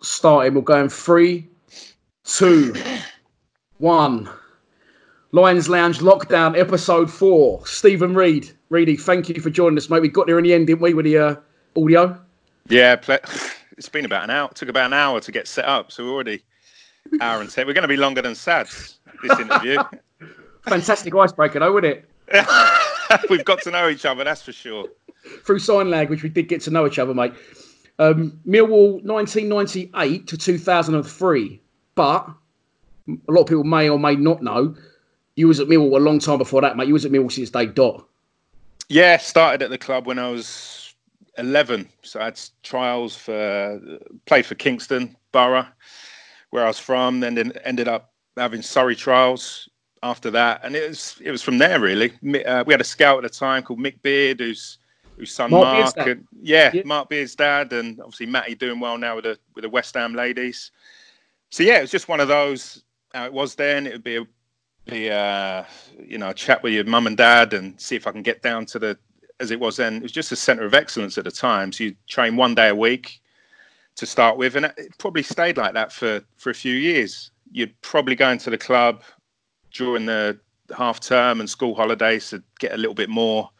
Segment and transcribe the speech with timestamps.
[0.00, 0.54] Starting.
[0.54, 1.48] We're going three,
[2.24, 2.74] two,
[3.78, 4.28] one.
[5.32, 7.66] Lions Lounge Lockdown, episode four.
[7.66, 8.50] Steven Reid.
[8.70, 10.00] Reedy, thank you for joining us, mate.
[10.00, 11.36] We got there in the end, didn't we, with the uh,
[11.76, 12.18] audio?
[12.68, 13.18] Yeah, ple-
[13.76, 14.48] it's been about an hour.
[14.50, 16.42] It took about an hour to get set up, so we're already
[17.20, 17.66] hour and ten.
[17.66, 19.78] We're going to be longer than Sads this interview.
[20.68, 23.26] Fantastic icebreaker, though, wouldn't it?
[23.30, 24.86] We've got to know each other, that's for sure.
[25.44, 27.32] Through sign language, we did get to know each other, mate.
[27.98, 31.60] Um, Millwall 1998 to 2003.
[31.94, 32.28] But
[33.08, 34.76] a lot of people may or may not know
[35.38, 36.88] you was at Millwall a long time before that, mate.
[36.88, 38.04] You was at Millwall since day dot.
[38.88, 40.94] Yeah, started at the club when I was
[41.38, 41.88] 11.
[42.02, 43.80] So I had trials for,
[44.26, 45.66] played for Kingston Borough,
[46.50, 49.68] where I was from, then ended up having Surrey trials
[50.02, 50.60] after that.
[50.64, 52.12] And it was it was from there, really.
[52.44, 54.78] Uh, we had a scout at the time called Mick Beard, who's
[55.18, 58.96] whose son Mark, Mark and, yeah, yeah, Mark Beard's dad, and obviously Matty doing well
[58.96, 60.70] now with the with the West Ham ladies.
[61.50, 62.84] So yeah, it was just one of those.
[63.12, 63.86] How it was then.
[63.86, 64.26] It would be a
[64.88, 65.64] be uh,
[66.02, 68.66] you know chat with your mum and dad and see if I can get down
[68.66, 68.98] to the
[69.40, 69.96] as it was then.
[69.96, 71.72] It was just a centre of excellence at the time.
[71.72, 73.20] So you train one day a week
[73.96, 77.30] to start with, and it probably stayed like that for for a few years.
[77.50, 79.02] You'd probably go into the club
[79.72, 80.38] during the
[80.76, 83.50] half term and school holidays to get a little bit more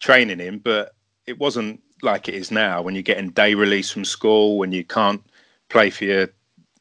[0.00, 0.94] training in, but
[1.32, 4.84] it wasn't like it is now when you're getting day release from school when you
[4.84, 5.22] can't
[5.70, 6.28] play for your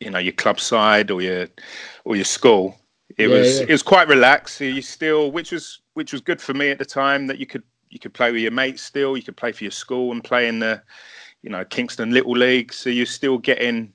[0.01, 1.47] you know your club side or your
[2.03, 2.77] or your school
[3.17, 3.65] it yeah, was yeah.
[3.69, 6.79] it was quite relaxed so you still which was which was good for me at
[6.79, 9.53] the time that you could you could play with your mates still you could play
[9.53, 10.81] for your school and play in the
[11.43, 13.93] you know kingston little league so you're still getting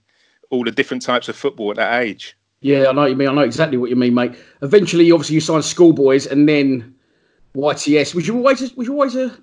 [0.50, 3.28] all the different types of football at that age yeah i know what you mean
[3.28, 6.96] i know exactly what you mean mate eventually obviously you signed schoolboys and then
[7.56, 8.14] YTS.
[8.14, 9.36] Was you always was you always a?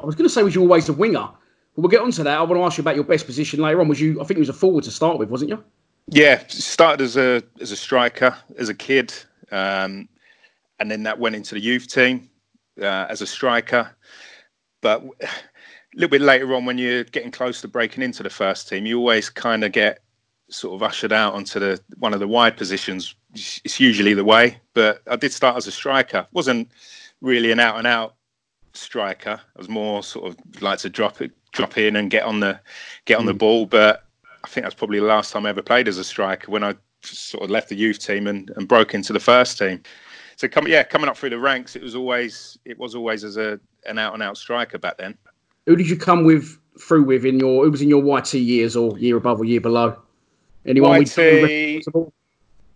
[0.00, 1.28] I was going to say was you always a winger.
[1.74, 2.38] But we'll get onto that.
[2.38, 3.88] I want to ask you about your best position later on.
[3.88, 4.20] Was you?
[4.20, 5.62] I think you was a forward to start with, wasn't you?
[6.08, 9.14] Yeah, started as a as a striker as a kid,
[9.52, 10.08] um,
[10.80, 12.28] and then that went into the youth team
[12.80, 13.94] uh, as a striker.
[14.80, 15.28] But a
[15.94, 18.98] little bit later on, when you're getting close to breaking into the first team, you
[18.98, 20.00] always kind of get
[20.48, 23.14] sort of ushered out onto the one of the wide positions.
[23.34, 26.26] It's usually the way, but I did start as a striker.
[26.32, 26.72] wasn't
[27.20, 28.16] really an out and out
[28.72, 29.40] striker.
[29.40, 32.60] I was more sort of like to drop it, drop in and get on the
[33.04, 33.28] get on mm.
[33.28, 33.66] the ball.
[33.66, 34.04] But
[34.44, 36.74] I think that's probably the last time I ever played as a striker when I
[37.02, 39.82] sort of left the youth team and, and broke into the first team.
[40.36, 43.36] So come, yeah, coming up through the ranks, it was always it was always as
[43.36, 45.16] a an out and out striker back then.
[45.66, 47.64] Who did you come with through with in your?
[47.64, 49.96] Who was in your YT years or year above or year below?
[50.66, 51.02] Anyone?
[51.02, 51.82] YT,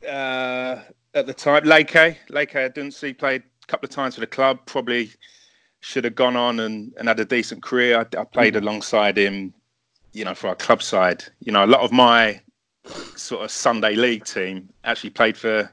[0.07, 0.81] uh,
[1.15, 1.95] at the time, Lake
[2.29, 4.59] Lake I didn't see played a couple of times for the club.
[4.67, 5.11] Probably
[5.85, 7.99] should have gone on and, and had a decent career.
[7.99, 8.63] I, I played mm.
[8.63, 9.53] alongside him,
[10.15, 11.23] you know, for our club side.
[11.41, 12.41] You know, a lot of my
[13.17, 15.71] sort of Sunday league team actually played for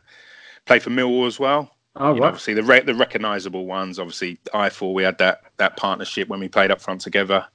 [0.66, 1.72] played for Millwall as well.
[1.96, 2.24] Oh, right.
[2.24, 4.00] obviously the re- the recognisable ones.
[4.00, 7.46] Obviously, I thought we had that that partnership when we played up front together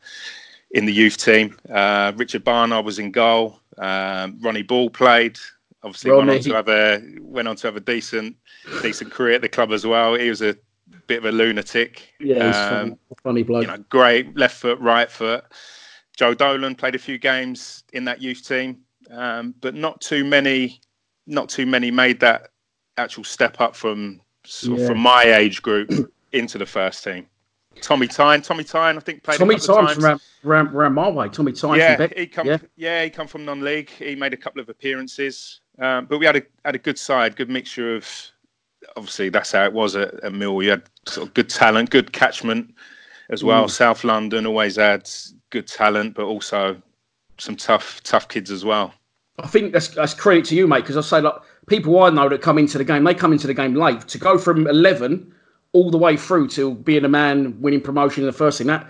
[0.70, 1.58] in the youth team.
[1.70, 3.60] Uh, Richard Barnard was in goal.
[3.76, 5.38] Um, Ronnie Bull played.
[5.82, 6.26] Obviously, Ronnie.
[6.26, 8.34] went on to have a went on to have a decent
[8.80, 10.14] decent career at the club as well.
[10.14, 10.56] He was a
[11.06, 12.14] bit of a lunatic.
[12.20, 13.62] Yeah, he's um, funny, funny bloke.
[13.62, 15.44] You know, great left foot, right foot.
[16.16, 18.78] Joe Dolan played a few games in that youth team,
[19.10, 20.80] um, but not too many.
[21.26, 22.50] Not too many made that
[22.96, 24.20] actual step up from
[24.62, 24.86] yeah.
[24.86, 25.90] from my age group
[26.32, 27.26] into the first team.
[27.80, 29.38] Tommy Tyne, Tommy Tyne, I think played.
[29.38, 31.28] Tommy Tyne from around, around, around, my way.
[31.28, 31.78] Tommy Tyne.
[31.78, 32.46] Yeah, he come.
[32.46, 32.58] Yeah.
[32.76, 33.90] yeah, he come from non-league.
[33.90, 37.36] He made a couple of appearances, um, but we had a had a good side,
[37.36, 38.08] good mixture of
[38.96, 40.62] obviously that's how it was at, at Mill.
[40.62, 42.74] You had sort of good talent, good catchment
[43.30, 43.64] as well.
[43.64, 43.70] Mm.
[43.70, 45.08] South London always had
[45.50, 46.80] good talent, but also
[47.38, 48.92] some tough, tough kids as well.
[49.38, 50.80] I think that's that's credit to you, mate.
[50.80, 51.34] Because I say like
[51.66, 54.00] people I know that come into the game, they come into the game late.
[54.08, 55.32] To go from eleven
[55.72, 58.66] all the way through to being a man winning promotion in the first thing.
[58.68, 58.86] that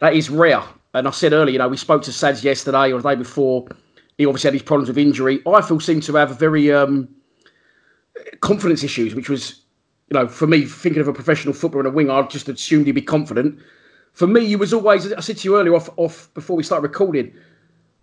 [0.00, 0.62] that is rare.
[0.92, 3.66] And I said earlier, you know, we spoke to Sads yesterday or the day before.
[4.18, 5.42] He obviously had his problems with injury.
[5.46, 7.08] I feel seemed to have a very um,
[8.40, 9.62] confidence issues, which was,
[10.10, 12.86] you know, for me thinking of a professional footballer and a winger, I just assumed
[12.86, 13.58] he'd be confident.
[14.12, 15.12] For me, you was always.
[15.12, 17.34] I said to you earlier off off before we started recording.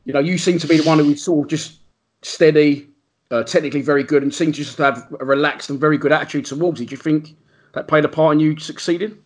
[0.06, 1.80] You know, you seem to be the one who was sort of just
[2.22, 2.88] steady,
[3.32, 6.46] uh, technically very good, and seemed to just have a relaxed and very good attitude
[6.46, 6.90] towards it.
[6.90, 7.36] Do you think
[7.74, 9.18] that played a part in you succeeding?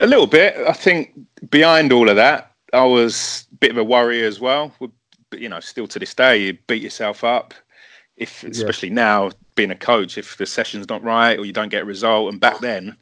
[0.00, 0.56] A little bit.
[0.68, 1.18] I think
[1.50, 4.72] behind all of that, I was a bit of a worrier as well.
[4.78, 4.90] But
[5.40, 7.54] you know, still to this day, you beat yourself up.
[8.16, 8.94] If especially yeah.
[8.94, 12.30] now, being a coach, if the session's not right or you don't get a result,
[12.30, 12.96] and back then,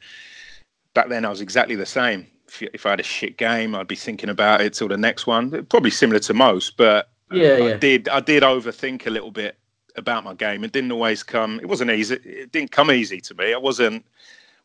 [0.95, 2.27] back then I was exactly the same.
[2.49, 5.27] If, if I had a shit game, I'd be thinking about it till the next
[5.27, 5.67] one.
[5.67, 7.77] Probably similar to most, but yeah, I yeah.
[7.77, 9.59] did I did overthink a little bit
[9.97, 10.65] about my game.
[10.65, 11.61] It didn't always come.
[11.61, 12.17] It wasn't easy.
[12.17, 13.53] It didn't come easy to me.
[13.53, 14.05] I wasn't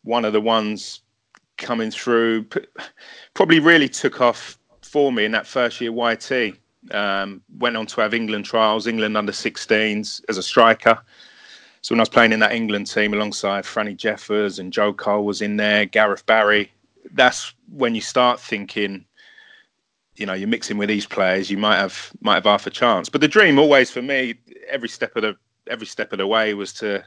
[0.04, 1.02] one of the ones
[1.58, 2.46] coming through.
[3.34, 6.56] Probably really took off for me in that first year YT.
[6.92, 11.00] Um, went on to have England trials, England under 16s as a striker.
[11.82, 15.26] So when I was playing in that England team alongside Franny Jeffers and Joe Cole
[15.26, 16.72] was in there, Gareth Barry,
[17.14, 19.06] that's when you start thinking,
[20.16, 23.08] you know, you're mixing with these players, you might have might have half a chance.
[23.08, 24.36] But the dream always for me,
[24.68, 25.36] every step of the
[25.70, 27.04] every step of the way was to,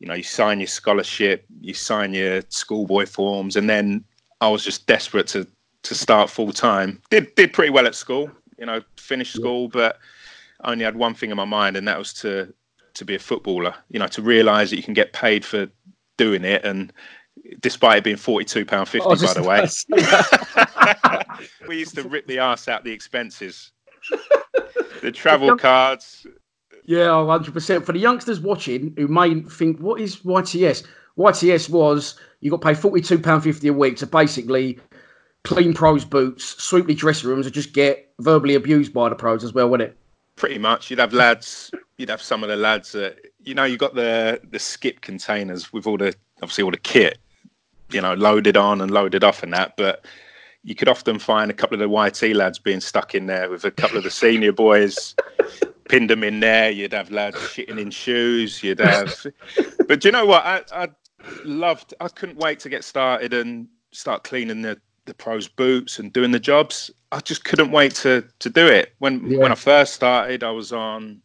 [0.00, 4.04] you know, you sign your scholarship, you sign your schoolboy forms, and then
[4.40, 5.46] I was just desperate to
[5.82, 7.00] to start full time.
[7.10, 9.98] Did did pretty well at school, you know, finished school, but
[10.62, 12.52] I only had one thing in my mind, and that was to
[13.00, 13.74] to be a footballer.
[13.90, 15.68] You know, to realise that you can get paid for
[16.16, 16.92] doing it, and
[17.60, 19.66] despite it being forty-two pound fifty, by oh, the way,
[21.68, 23.72] we used to rip the ass out the expenses,
[25.02, 26.26] the travel cards.
[26.84, 27.84] Yeah, 100%.
[27.84, 30.84] For the youngsters watching who may think, what is YTS?
[31.16, 34.80] YTS was you got paid £42.50 a week to basically
[35.44, 39.44] clean pros' boots, sweep the dressing rooms, and just get verbally abused by the pros
[39.44, 39.96] as well, wouldn't it?
[40.36, 40.90] Pretty much.
[40.90, 41.70] You'd have lads.
[42.00, 43.64] You'd have some of the lads that you know.
[43.64, 47.18] You got the the skip containers with all the obviously all the kit,
[47.90, 49.76] you know, loaded on and loaded off and that.
[49.76, 50.04] But
[50.62, 53.64] you could often find a couple of the YT lads being stuck in there with
[53.64, 55.14] a couple of the senior boys.
[55.90, 56.70] pinned them in there.
[56.70, 58.62] You'd have lads shitting in shoes.
[58.62, 59.26] You'd have,
[59.88, 60.44] but do you know what?
[60.44, 60.88] I, I
[61.44, 61.92] loved.
[62.00, 66.30] I couldn't wait to get started and start cleaning the the pros' boots and doing
[66.30, 66.90] the jobs.
[67.12, 68.94] I just couldn't wait to to do it.
[69.00, 69.38] When yeah.
[69.38, 71.20] when I first started, I was on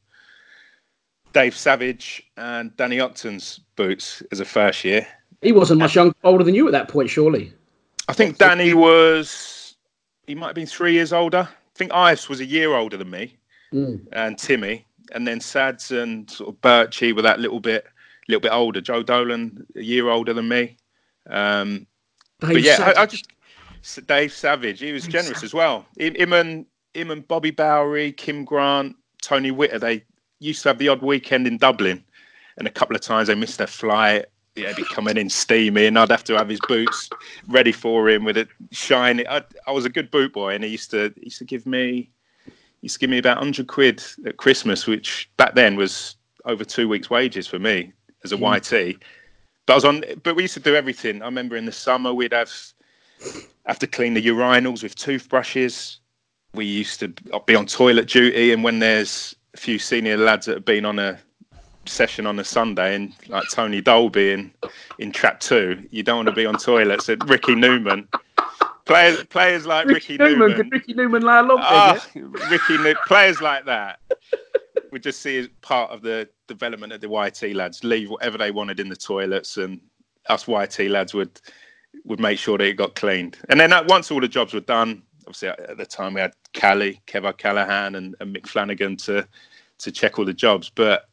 [1.35, 5.05] Dave Savage and Danny Hockton's boots as a first year.
[5.41, 7.51] He wasn't much younger, older than you at that point, surely.
[8.07, 9.75] I think Danny was.
[10.27, 11.49] He might have been three years older.
[11.49, 13.35] I think Ives was a year older than me,
[13.73, 14.01] mm.
[14.13, 17.85] and Timmy, and then Sads and sort of Birchie were that little bit,
[18.29, 18.79] little bit older.
[18.79, 20.77] Joe Dolan, a year older than me.
[21.29, 21.85] Um,
[22.39, 23.27] but yeah, I, I, just
[24.07, 24.79] Dave Savage.
[24.79, 25.85] He was generous as well.
[25.97, 29.79] Him, and him and Bobby Bowry, Kim Grant, Tony Witter.
[29.79, 30.05] They
[30.47, 32.03] used to have the odd weekend in Dublin,
[32.57, 34.25] and a couple of times they missed their flight.
[34.55, 37.09] Yeah, he'd be coming in steamy, and I'd have to have his boots
[37.49, 39.27] ready for him with it shiny.
[39.27, 41.65] I, I was a good boot boy, and he used to he used to give
[41.65, 42.09] me
[42.45, 46.15] he used to give me about hundred quid at Christmas, which back then was
[46.45, 47.91] over two weeks' wages for me
[48.23, 48.55] as a mm.
[48.55, 48.97] YT.
[49.65, 50.03] But I was on.
[50.23, 51.21] But we used to do everything.
[51.21, 52.51] I remember in the summer we'd have
[53.65, 55.99] have to clean the urinals with toothbrushes.
[56.53, 57.09] We used to
[57.45, 60.99] be on toilet duty, and when there's a few senior lads that have been on
[60.99, 61.17] a
[61.85, 64.51] session on a Sunday, and like Tony Dolby in
[64.99, 67.07] in Trap Two, you don't want to be on toilets.
[67.07, 68.07] At Ricky Newman,
[68.83, 70.69] players players like Ricky, Ricky Newman, Newman.
[70.69, 71.99] Ricky Newman lay along oh,
[72.51, 73.99] Ricky players like that.
[74.91, 78.51] we just see as part of the development of the YT lads leave whatever they
[78.51, 79.79] wanted in the toilets, and
[80.27, 81.39] us YT lads would
[82.03, 83.37] would make sure that it got cleaned.
[83.47, 86.21] And then uh, once all the jobs were done, obviously uh, at the time we
[86.21, 89.27] had Callie, Kev Callahan, and, and Mick Flanagan to
[89.79, 90.69] to check all the jobs.
[90.73, 91.09] But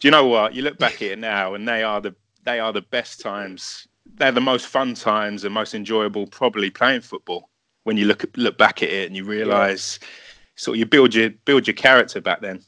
[0.00, 0.54] do you know what?
[0.54, 3.88] You look back at it now, and they are the they are the best times.
[4.16, 7.48] They're the most fun times and most enjoyable, probably playing football.
[7.84, 10.08] When you look look back at it and you realise, yeah.
[10.56, 12.62] sort of, you build your build your character back then.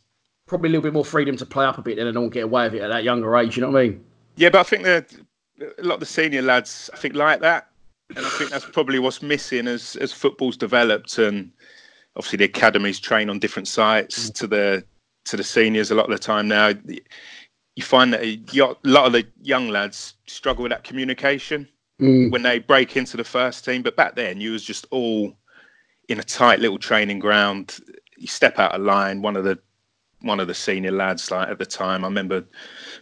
[0.46, 2.44] Probably a little bit more freedom to play up a bit then and don't get
[2.44, 3.56] away with it at that younger age.
[3.56, 4.04] You know what I mean?
[4.36, 5.12] Yeah, but I think that
[5.78, 7.68] a lot of the senior lads, I think, like that,
[8.14, 11.50] and I think that's probably what's missing as as football's developed and
[12.16, 14.34] obviously the academies train on different sites mm.
[14.34, 14.84] to the
[15.24, 16.72] to the seniors a lot of the time now.
[17.74, 18.40] You find that a
[18.84, 21.68] lot of the young lads struggle with that communication
[22.00, 22.30] mm.
[22.30, 23.82] when they break into the first team.
[23.82, 25.36] But back then, you was just all
[26.08, 27.78] in a tight little training ground.
[28.16, 29.20] You step out of line.
[29.20, 29.58] One of the
[30.22, 32.02] one of the senior lads like at the time.
[32.04, 32.44] I remember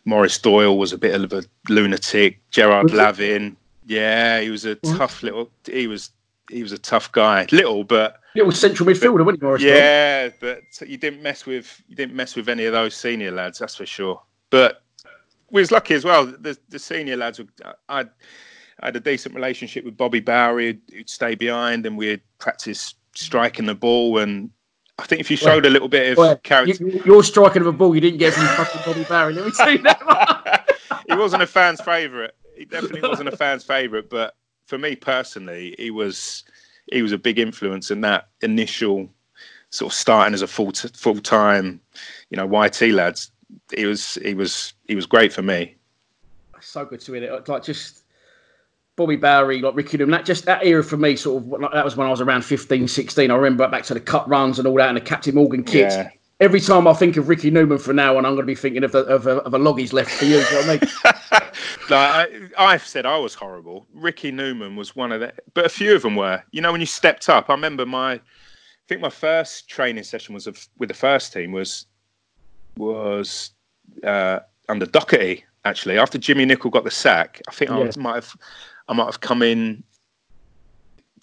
[0.05, 2.41] Maurice Doyle was a bit of a lunatic.
[2.51, 3.57] Gerard Lavin,
[3.87, 4.97] yeah, he was a mm-hmm.
[4.97, 5.51] tough little.
[5.65, 6.11] He was
[6.51, 9.63] he was a tough guy, little but little central midfielder, wasn't he, Maurice?
[9.63, 13.59] Yeah, but you didn't mess with you didn't mess with any of those senior lads,
[13.59, 14.23] that's for sure.
[14.51, 14.83] But
[15.51, 16.27] we was lucky as well.
[16.27, 18.01] The the senior lads, were, uh, I,
[18.81, 22.95] I had a decent relationship with Bobby Bowry, who'd, who'd stay behind, and we'd practice
[23.15, 24.19] striking the ball.
[24.19, 24.51] And
[24.99, 27.63] I think if you showed well, a little bit of well, character, you, your striking
[27.63, 29.35] of a ball, you didn't get from fucking Bobby Bowry.
[29.35, 30.77] Let me tell you that.
[31.09, 32.33] he wasn't a fan's favourite.
[32.57, 36.45] He definitely wasn't a fan's favourite, but for me personally, he was
[36.93, 39.09] he was a big influence in that initial
[39.71, 41.81] sort of starting as a full t- full time,
[42.31, 43.31] you know, YT lads.
[43.75, 45.75] He was he was he was great for me.
[46.61, 47.49] So good to hear it.
[47.49, 48.05] Like just
[48.97, 51.85] Bobby Bowry, like Ricky Newman, that just that era for me, sort of like, that
[51.85, 53.31] was when I was around 15, 16.
[53.31, 55.97] I remember back to the cut runs and all that, and the Captain Morgan kits.
[55.97, 56.11] Yeah.
[56.41, 58.83] Every time I think of Ricky Newman from now on, I'm going to be thinking
[58.83, 60.39] of, the, of, a, of a log he's left for you.
[60.39, 60.81] you know what I mean?
[61.91, 63.87] like, I, have said I was horrible.
[63.95, 66.43] Ricky Newman was one of the, but a few of them were.
[66.51, 68.21] You know, when you stepped up, I remember my, I
[68.89, 71.87] think my first training session was of, with the first team was
[72.77, 73.51] was
[74.03, 75.99] uh, under Docherty actually.
[75.99, 77.91] After Jimmy Nicholl got the sack, I think yeah.
[77.97, 78.37] I might have
[78.89, 79.83] I might have come in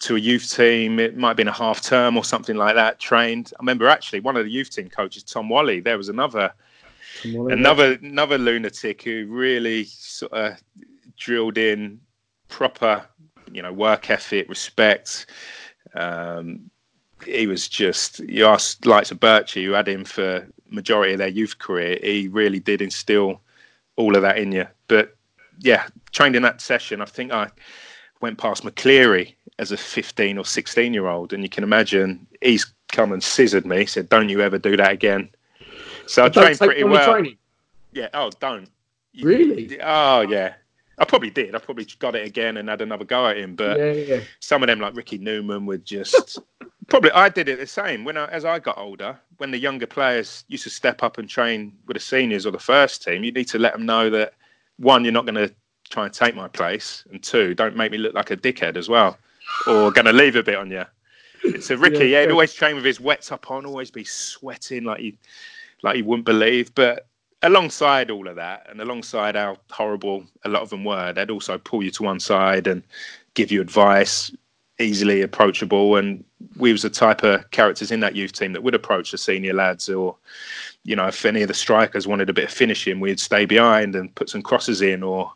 [0.02, 0.98] to a youth team.
[0.98, 2.98] It might have been a half term or something like that.
[2.98, 3.52] Trained.
[3.58, 5.80] I remember actually one of the youth team coaches, Tom Walley.
[5.80, 6.52] There was another
[7.24, 10.60] another another lunatic who really sort of
[11.16, 12.00] drilled in
[12.48, 13.06] proper,
[13.52, 15.26] you know, work ethic, respect.
[15.94, 16.70] Um,
[17.24, 21.28] he was just you asked likes of Birchie, who had him for majority of their
[21.28, 21.98] youth career.
[22.02, 23.40] He really did instill
[23.94, 24.66] all of that in you.
[24.88, 25.16] But
[25.60, 27.00] yeah, trained in that session.
[27.00, 27.50] I think I
[28.20, 32.72] went past McLeary as a 15 or 16 year old, and you can imagine he's
[32.88, 33.86] come and scissored me.
[33.86, 35.30] Said, "Don't you ever do that again."
[36.06, 37.24] So I trained pretty well.
[37.92, 38.08] Yeah.
[38.14, 38.68] Oh, don't.
[39.20, 39.78] Really?
[39.80, 40.54] Oh, yeah.
[40.98, 41.54] I probably did.
[41.54, 43.54] I probably got it again and had another go at him.
[43.54, 44.20] But yeah, yeah.
[44.40, 46.38] some of them, like Ricky Newman, would just
[46.88, 47.10] probably.
[47.12, 49.18] I did it the same when I, as I got older.
[49.38, 52.58] When the younger players used to step up and train with the seniors or the
[52.58, 54.34] first team, you need to let them know that
[54.76, 55.52] one, you're not going to
[55.90, 58.88] try and take my place, and two, don't make me look like a dickhead as
[58.88, 59.18] well,
[59.68, 60.84] or going to leave a bit on you.
[61.60, 64.84] So Ricky, yeah, yeah, he'd always train with his wet top on, always be sweating
[64.84, 65.14] like you,
[65.82, 66.74] like you wouldn't believe.
[66.74, 67.06] But
[67.42, 71.58] alongside all of that, and alongside how horrible a lot of them were, they'd also
[71.58, 72.82] pull you to one side and
[73.34, 74.30] give you advice,
[74.78, 75.96] easily approachable.
[75.96, 76.24] And
[76.56, 79.52] we was the type of characters in that youth team that would approach the senior
[79.52, 80.16] lads, or
[80.84, 83.94] you know, if any of the strikers wanted a bit of finishing, we'd stay behind
[83.96, 85.32] and put some crosses in, or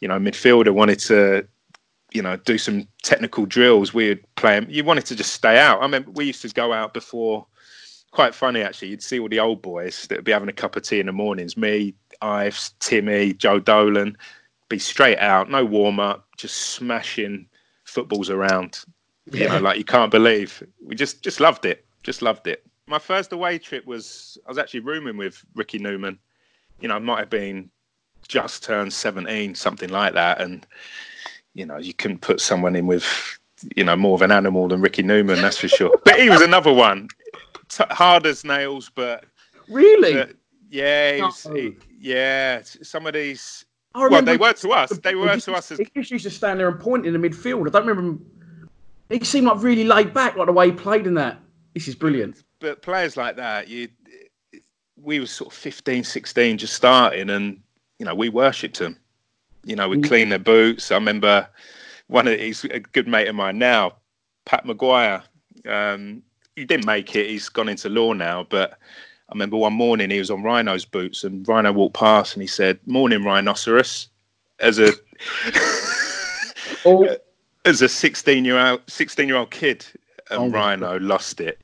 [0.00, 1.46] you know, midfielder wanted to,
[2.12, 4.68] you know, do some technical drills, we would play them.
[4.70, 5.82] You wanted to just stay out.
[5.82, 7.46] I mean, we used to go out before.
[8.12, 8.88] Quite funny actually.
[8.88, 11.06] You'd see all the old boys that would be having a cup of tea in
[11.06, 11.56] the mornings.
[11.56, 14.16] Me, Ives, Timmy, Joe Dolan,
[14.70, 17.46] be straight out, no warm up, just smashing
[17.84, 18.84] footballs around.
[19.30, 19.42] Yeah.
[19.42, 20.62] You know, like you can't believe.
[20.82, 21.84] We just just loved it.
[22.04, 22.64] Just loved it.
[22.86, 26.18] My first away trip was I was actually rooming with Ricky Newman.
[26.80, 27.70] You know, I might have been
[28.28, 30.40] just turned 17, something like that.
[30.40, 30.66] And,
[31.56, 33.04] you know, you couldn't put someone in with,
[33.74, 35.96] you know, more of an animal than Ricky Newman, that's for sure.
[36.04, 37.08] but he was another one.
[37.68, 39.24] T- hard as nails, but.
[39.68, 40.32] Really?
[40.70, 42.62] yeah, he was, he, yeah.
[42.62, 43.64] Some of these.
[43.94, 44.90] Well, they were to us.
[44.98, 45.72] They were to us.
[45.72, 45.78] As...
[45.78, 47.66] He used to stand there and point in the midfield.
[47.66, 48.26] I don't remember him.
[49.08, 51.38] He seemed like really laid back, like the way he played in that.
[51.72, 52.44] This is brilliant.
[52.60, 53.88] But players like that, you,
[55.00, 57.60] we were sort of 15, 16, just starting, and
[57.98, 58.98] you know, we worshipped them.
[59.66, 60.06] You know, we mm.
[60.06, 60.92] clean their boots.
[60.92, 61.48] I remember
[62.06, 63.96] one of he's a good mate of mine now,
[64.44, 65.22] Pat Maguire.
[65.68, 66.22] Um,
[66.54, 67.28] he didn't make it.
[67.28, 68.78] He's gone into law now, but
[69.28, 72.46] I remember one morning he was on Rhino's boots, and Rhino walked past and he
[72.46, 74.08] said, "Morning, rhinoceros."
[74.60, 74.92] As a
[76.84, 77.16] oh.
[77.64, 79.84] as a sixteen year old sixteen year old kid,
[80.30, 81.60] and oh, Rhino lost it.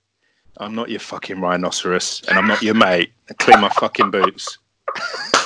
[0.59, 3.13] I'm not your fucking rhinoceros, and I'm not your mate.
[3.39, 4.59] clean my fucking boots.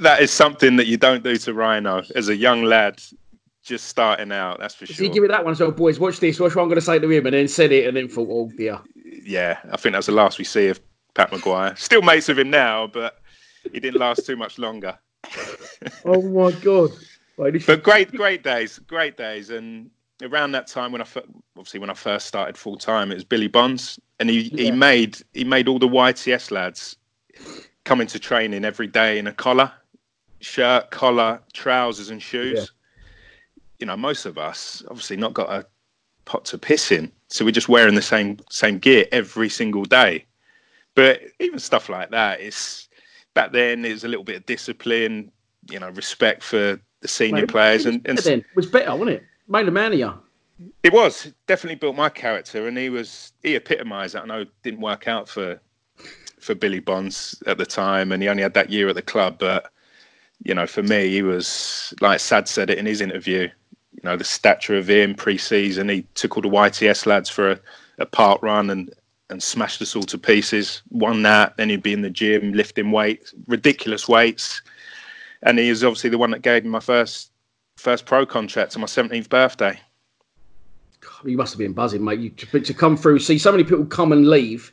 [0.00, 3.02] that is something that you don't do to Rhino as a young lad
[3.62, 4.60] just starting out.
[4.60, 5.04] That's for sure.
[5.04, 6.40] you give me that one, so boys, watch this.
[6.40, 8.28] Watch what I'm going to say to him, and then said it, and then thought,
[8.30, 8.80] oh dear.
[9.04, 10.80] Yeah, I think that's the last we see of
[11.14, 11.74] Pat Maguire.
[11.76, 13.20] Still mates with him now, but
[13.72, 14.98] he didn't last too much longer.
[16.04, 16.90] oh my god!
[17.36, 19.90] but great, great days, great days, and
[20.22, 21.06] around that time when I
[21.56, 24.64] obviously when I first started full time, it was Billy Bonds, and he, yeah.
[24.64, 26.96] he made he made all the YTS lads
[27.84, 29.70] come into training every day in a collar,
[30.40, 32.58] shirt, collar, trousers, and shoes.
[32.58, 32.66] Yeah.
[33.80, 35.66] You know, most of us obviously not got a
[36.24, 40.24] pot to piss in, so we're just wearing the same same gear every single day.
[40.94, 42.88] But even stuff like that, it's
[43.34, 43.84] back then.
[43.84, 45.30] It was a little bit of discipline,
[45.70, 49.10] you know, respect for the senior Mate, players, and, and then it was better, wasn't
[49.10, 49.24] it?
[49.48, 50.12] made a man of you.
[50.82, 54.22] It was definitely built my character, and he was he epitomised that.
[54.22, 55.60] I know it didn't work out for
[56.44, 59.38] for Billy Bonds at the time, and he only had that year at the club.
[59.38, 59.72] But
[60.42, 63.48] you know, for me, he was like Sad said it in his interview.
[63.92, 67.60] You know, the stature of him pre-season, he took all the YTS lads for a,
[67.98, 68.92] a park run and
[69.30, 70.82] and smashed us all to pieces.
[70.90, 74.60] Won that, then he'd be in the gym lifting weights, ridiculous weights,
[75.42, 77.30] and he was obviously the one that gave me my first
[77.78, 79.80] first pro contract on my seventeenth birthday.
[81.24, 82.20] You must have been buzzing, mate.
[82.20, 84.72] You to, to come through, see so many people come and leave.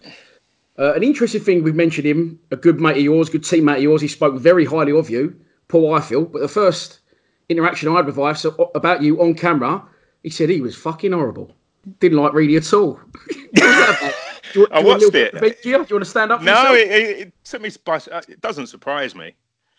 [0.82, 3.84] Uh, an interesting thing we've mentioned him, a good mate of yours, good teammate of
[3.84, 4.02] yours.
[4.02, 6.32] He spoke very highly of you, Paul Ifill.
[6.32, 7.02] But the first
[7.50, 9.84] interaction I had with Ife about you on camera,
[10.24, 11.56] he said he was fucking horrible.
[12.00, 13.00] Didn't like Reedy at all.
[13.54, 15.34] you, I watched it.
[15.40, 16.42] Do you, do you want to stand up?
[16.42, 17.98] no, it, it, it, took me by.
[17.98, 19.36] Uh, it doesn't surprise me.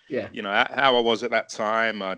[0.08, 0.28] Yeah.
[0.32, 2.00] You know how I was at that time.
[2.00, 2.16] I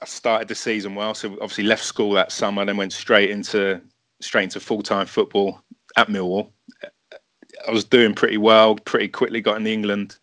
[0.00, 3.30] I started the season well, so obviously left school that summer, and then went straight
[3.30, 3.80] into
[4.20, 5.60] straight into full time football
[5.96, 6.50] at Millwall.
[7.66, 8.76] I was doing pretty well.
[8.76, 10.16] Pretty quickly got in the England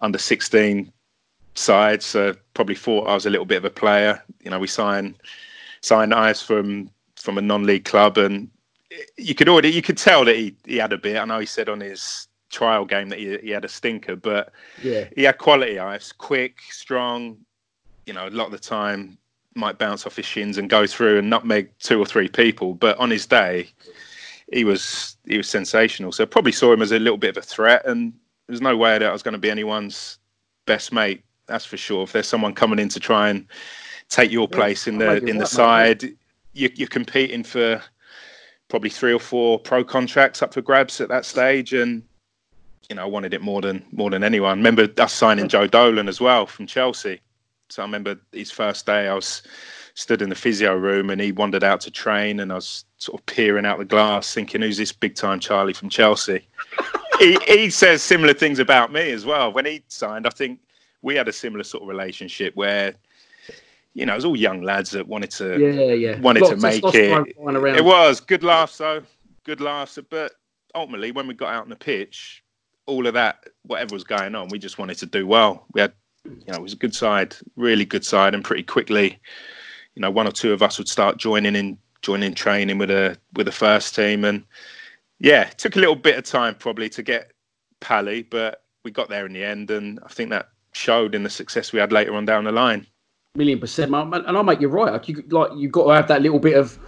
[0.00, 0.92] under sixteen
[1.54, 4.22] side, so probably thought I was a little bit of a player.
[4.42, 5.16] You know, we signed
[5.80, 8.50] signed eyes from from a non league club, and
[9.16, 11.16] you could already you could tell that he, he had a bit.
[11.16, 14.52] I know he said on his trial game that he, he had a stinker, but
[14.82, 17.38] yeah, he had quality eyes, quick, strong.
[18.06, 19.18] You know, a lot of the time
[19.54, 22.96] might bounce off his shins and go through and nutmeg two or three people, but
[22.98, 23.68] on his day,
[24.52, 26.12] he was he was sensational.
[26.12, 28.12] So I probably saw him as a little bit of a threat, and
[28.46, 30.18] there's no way that I was going to be anyone's
[30.66, 31.24] best mate.
[31.46, 32.04] That's for sure.
[32.04, 33.46] If there's someone coming in to try and
[34.08, 36.04] take your place in the in the side,
[36.52, 37.82] you, you're competing for
[38.68, 42.02] probably three or four pro contracts up for grabs at that stage, and
[42.88, 44.58] you know I wanted it more than more than anyone.
[44.58, 47.20] Remember us signing Joe Dolan as well from Chelsea.
[47.70, 49.42] So I remember his first day, I was
[49.94, 53.20] stood in the physio room and he wandered out to train, and I was sort
[53.20, 56.46] of peering out the glass, thinking, "Who's this big time Charlie from Chelsea?"
[57.18, 59.52] he he says similar things about me as well.
[59.52, 60.60] When he signed, I think
[61.02, 62.94] we had a similar sort of relationship where
[63.94, 66.20] you know, it was all young lads that wanted to yeah, yeah.
[66.20, 67.36] wanted Lots to make it.
[67.76, 69.02] It was good laughs though,
[69.44, 69.98] good laughs.
[70.08, 70.32] But
[70.74, 72.42] ultimately, when we got out on the pitch,
[72.86, 75.66] all of that, whatever was going on, we just wanted to do well.
[75.74, 75.92] We had,
[76.24, 79.20] you know, it was a good side, really good side, and pretty quickly,
[79.94, 83.16] you know, one or two of us would start joining in, joining training with a
[83.34, 84.44] with the first team, and
[85.18, 87.32] yeah, it took a little bit of time probably to get
[87.80, 91.30] Pally, but we got there in the end, and I think that showed in the
[91.30, 92.86] success we had later on down the line
[93.34, 94.92] million percent, and I'll make you right.
[94.92, 96.78] Like you, like you got to have that little bit of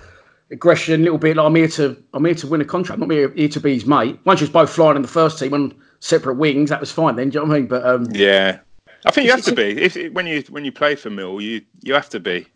[0.50, 1.36] aggression, a little bit.
[1.36, 3.00] Like I'm here to, I'm here to win a contract.
[3.00, 4.18] I'm not here, here to be his mate.
[4.24, 7.16] Once you was both flying in the first team on separate wings, that was fine.
[7.16, 7.68] Then, do you know what I mean?
[7.68, 8.58] But um, yeah,
[9.06, 9.80] I think you have to be.
[9.80, 12.46] If when you when you play for Mill, you you have to be.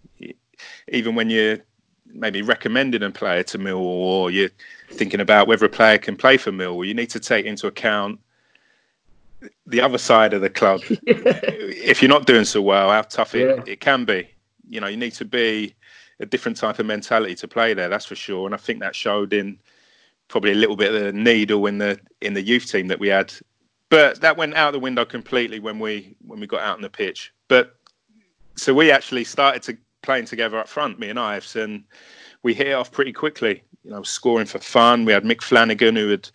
[0.88, 1.58] Even when you're
[2.06, 4.50] maybe recommending a player to Mill, or you're
[4.90, 8.20] thinking about whether a player can play for Mill, you need to take into account
[9.66, 10.80] the other side of the club.
[10.88, 13.72] if you're not doing so well, how tough it, yeah.
[13.72, 14.28] it can be.
[14.68, 15.74] You know, you need to be
[16.20, 17.88] a different type of mentality to play there.
[17.88, 18.46] That's for sure.
[18.46, 19.58] And I think that showed in
[20.28, 23.08] probably a little bit of the needle in the in the youth team that we
[23.08, 23.32] had.
[23.90, 26.90] But that went out the window completely when we when we got out on the
[26.90, 27.32] pitch.
[27.48, 27.76] But
[28.56, 31.84] so we actually started to playing together up front, me and Ives, and
[32.42, 33.62] we hit off pretty quickly.
[33.84, 35.04] You know, scoring for fun.
[35.04, 36.30] We had Mick Flanagan who had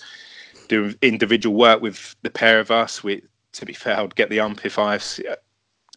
[0.68, 3.04] do individual work with the pair of us.
[3.04, 5.36] We, to be fair, I'd get the ump if I uh,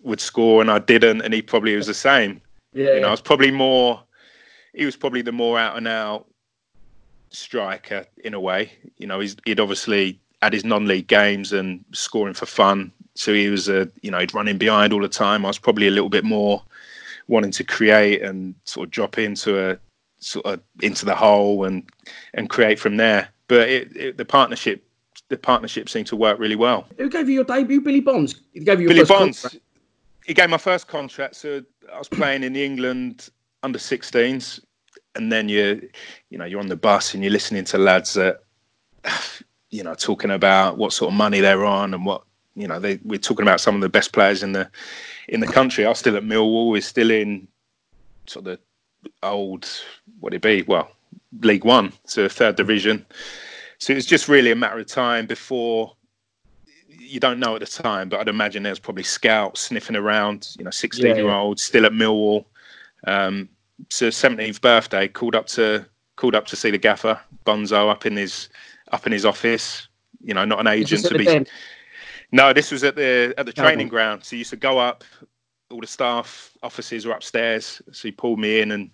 [0.05, 2.41] would score and I didn't, and he probably was the same.
[2.73, 4.03] Yeah, you know, I was probably more.
[4.73, 6.25] He was probably the more out and out
[7.29, 8.73] striker in a way.
[8.97, 12.91] You know, he's, he'd obviously had his non-league games and scoring for fun.
[13.17, 15.45] So he was a, you know, he'd running behind all the time.
[15.45, 16.63] I was probably a little bit more
[17.29, 19.79] wanting to create and sort of drop into a
[20.19, 21.89] sort of into the hole and
[22.35, 24.83] and create from there but it, it, the partnership
[25.29, 26.87] the partnership seemed to work really well.
[26.99, 27.81] Who gave you your debut?
[27.81, 28.41] Billy Bonds.
[28.53, 29.43] He gave you Billy Bonds.
[29.43, 29.65] Contract.
[30.25, 31.37] He gave my first contract.
[31.37, 31.63] So
[31.93, 33.29] I was playing in the England
[33.63, 34.61] under 16s,
[35.15, 35.89] and then you,
[36.31, 38.43] you know, you're on the bus and you're listening to lads that,
[39.71, 42.23] you know, talking about what sort of money they're on and what,
[42.57, 44.69] you know, they we're talking about some of the best players in the
[45.29, 45.85] in the country.
[45.85, 46.71] I was still at Millwall.
[46.71, 47.47] We're still in
[48.27, 49.69] sort of the old,
[50.21, 50.63] what it be?
[50.63, 50.91] Well,
[51.43, 53.05] League One, so third division.
[53.79, 55.95] So it's just really a matter of time before.
[56.89, 60.49] You don't know at the time, but I'd imagine there's probably scouts sniffing around.
[60.59, 61.67] You know, 16 yeah, year olds yeah.
[61.67, 62.47] still at Millwall.
[63.07, 63.49] Um,
[63.91, 68.17] so 17th birthday, called up to called up to see the gaffer Bonzo up in
[68.17, 68.49] his
[68.93, 69.89] up in his office.
[70.23, 71.47] You know, not an agent to be.
[72.33, 74.25] No, this was at the at the training ground.
[74.25, 75.05] So you used to go up,
[75.71, 77.81] all the staff offices were upstairs.
[77.93, 78.91] So he pulled me in and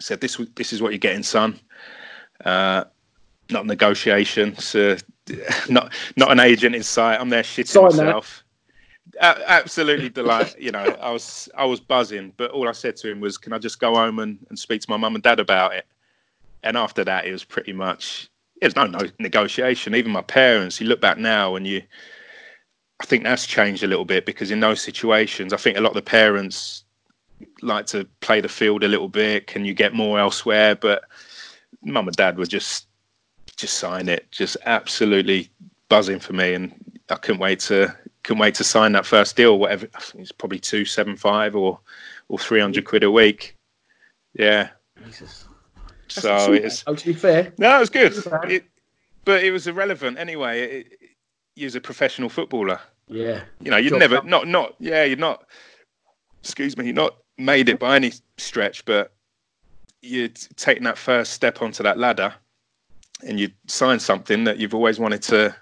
[0.00, 1.58] said, "This this is what you're getting, son.
[2.44, 2.84] Uh,
[3.50, 4.56] not negotiation.
[4.56, 4.96] So
[5.68, 7.20] not not an agent in sight.
[7.20, 8.44] I'm there shitting Sign myself."
[9.20, 10.58] Absolutely delight.
[10.58, 13.52] You know, I was I was buzzing, but all I said to him was, "Can
[13.52, 15.86] I just go home and, and speak to my mum and dad about it?"
[16.62, 18.30] And after that, it was pretty much
[18.62, 19.94] there's no, no negotiation.
[19.94, 21.82] Even my parents, you look back now and you,
[23.02, 25.90] I think that's changed a little bit because in those situations, I think a lot
[25.90, 26.84] of the parents
[27.60, 29.48] like to play the field a little bit.
[29.48, 30.76] Can you get more elsewhere?
[30.76, 31.02] But
[31.82, 32.86] mum and dad were just
[33.56, 35.50] just sign it, just absolutely
[35.88, 36.72] buzzing for me, and
[37.10, 39.58] I couldn't wait to couldn't wait to sign that first deal.
[39.58, 41.80] Whatever, I think it's probably two seven five or
[42.28, 43.56] or three hundred quid a week.
[44.34, 44.70] Yeah.
[45.04, 45.46] Jesus.
[46.06, 47.52] So it's oh, to be fair.
[47.58, 48.14] No, it was good.
[48.48, 48.64] It,
[49.24, 50.60] but it was irrelevant anyway.
[50.60, 50.98] It,
[51.56, 52.80] he was a professional footballer.
[53.12, 53.42] Yeah.
[53.60, 55.44] You know, you'd never not not yeah, you're not
[56.42, 59.12] excuse me, you're not made it by any stretch, but
[60.00, 62.34] you'd taken that first step onto that ladder
[63.26, 65.54] and you'd sign something that you've always wanted to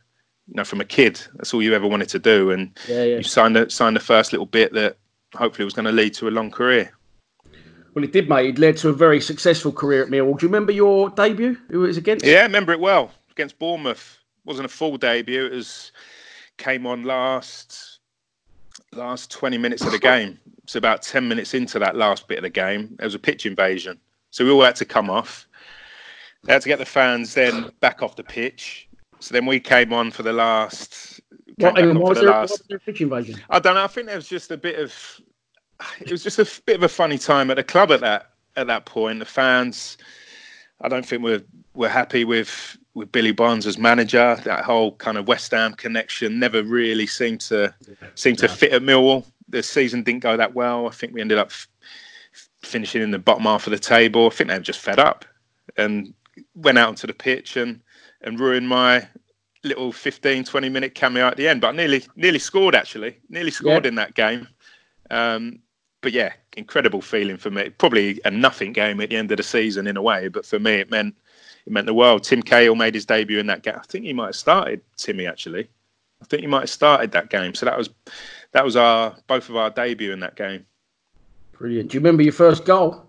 [0.49, 1.21] you know, from a kid.
[1.35, 2.51] That's all you ever wanted to do.
[2.51, 3.17] And yeah, yeah.
[3.19, 4.97] you signed the signed the first little bit that
[5.35, 6.93] hopefully was going to lead to a long career.
[7.95, 8.51] Well, it did, mate.
[8.51, 10.39] It led to a very successful career at Millwall.
[10.39, 11.57] Do you remember your debut?
[11.71, 12.25] Who it was against?
[12.25, 13.11] Yeah, I remember it well.
[13.33, 14.19] Against Bournemouth.
[14.45, 15.47] It wasn't a full debut.
[15.47, 15.93] It was
[16.61, 17.99] came on last
[18.93, 20.39] last 20 minutes of the game.
[20.63, 22.95] It's about 10 minutes into that last bit of the game.
[22.99, 23.99] There was a pitch invasion.
[24.31, 25.49] So we all had to come off.
[26.45, 28.89] They had to get the fans then back off the pitch.
[29.21, 31.21] So then we came on for the last.
[31.57, 33.41] What, what was, the there, last, what was there pitch invasion?
[33.51, 33.85] I don't know.
[33.85, 35.21] I think there was just a bit of
[36.01, 38.67] it was just a bit of a funny time at the club at that at
[38.67, 39.19] that point.
[39.19, 39.99] The fans,
[40.81, 41.43] I don't think we're
[41.75, 44.37] we're happy with with Billy Bonds as manager.
[44.45, 47.75] That whole kind of West Ham connection never really seemed to
[48.15, 49.25] seem to fit at Millwall.
[49.49, 50.87] The season didn't go that well.
[50.87, 51.69] I think we ended up f-
[52.63, 54.27] finishing in the bottom half of the table.
[54.27, 55.25] I think they were just fed up
[55.77, 56.15] and
[56.55, 57.81] went out onto the pitch and
[58.23, 59.09] and ruined my
[59.63, 63.51] little 15 20 minute cameo at the end but I nearly nearly scored actually nearly
[63.51, 64.49] scored in that game
[65.11, 65.61] um,
[66.01, 67.71] but yeah, incredible feeling for me.
[67.71, 70.59] Probably a nothing game at the end of the season in a way, but for
[70.59, 71.15] me it meant
[71.71, 72.25] it meant the world.
[72.25, 73.77] Tim Cahill made his debut in that game.
[73.77, 75.69] I think he might have started Timmy actually.
[76.21, 77.55] I think he might have started that game.
[77.55, 77.91] So that was
[78.53, 80.67] that was our both of our debut in that game.
[81.53, 81.91] Brilliant.
[81.91, 83.07] Do you remember your first goal?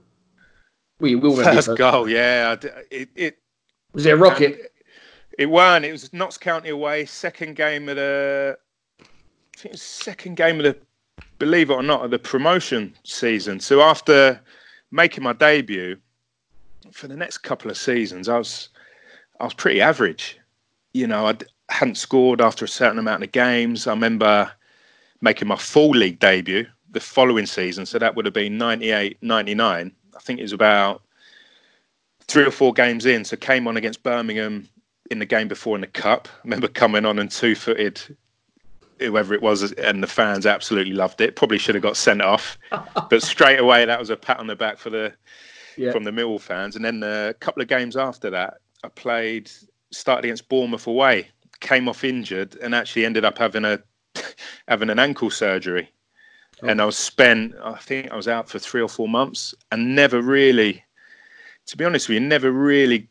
[0.99, 2.07] Well, you will remember first, first goal.
[2.07, 2.55] Yeah,
[2.91, 3.39] it, it
[3.93, 4.59] was it a rocket.
[4.59, 4.71] It,
[5.39, 5.83] it won.
[5.83, 7.05] It was Notts County away.
[7.05, 8.57] Second game of the.
[8.99, 9.03] I
[9.57, 10.77] think it was second game of the
[11.39, 13.59] believe it or not, of the promotion season.
[13.59, 14.39] So after
[14.91, 15.97] making my debut,
[16.91, 18.69] for the next couple of seasons, I was
[19.39, 20.39] I was pretty average.
[20.93, 21.37] You know, I
[21.69, 23.87] hadn't scored after a certain amount of games.
[23.87, 24.51] I remember
[25.21, 27.85] making my full league debut the following season.
[27.85, 29.91] So that would have been 98, 99.
[30.15, 31.01] I think it was about
[32.27, 33.23] three or four games in.
[33.23, 34.67] So came on against Birmingham
[35.09, 36.27] in the game before in the cup.
[36.31, 38.01] I remember coming on and two footed
[38.99, 41.35] whoever it was, and the fans absolutely loved it.
[41.35, 42.57] Probably should have got sent off,
[43.09, 45.13] but straight away that was a pat on the back for the
[45.77, 45.91] yeah.
[45.91, 46.75] from the Millwall fans.
[46.75, 49.51] And then a couple of games after that, I played
[49.91, 51.27] started against Bournemouth away,
[51.59, 53.79] came off injured, and actually ended up having a
[54.67, 55.89] having an ankle surgery.
[56.63, 56.67] Oh.
[56.67, 59.95] And I was spent, I think I was out for three or four months, and
[59.95, 60.83] never really,
[61.67, 63.09] to be honest with you, never really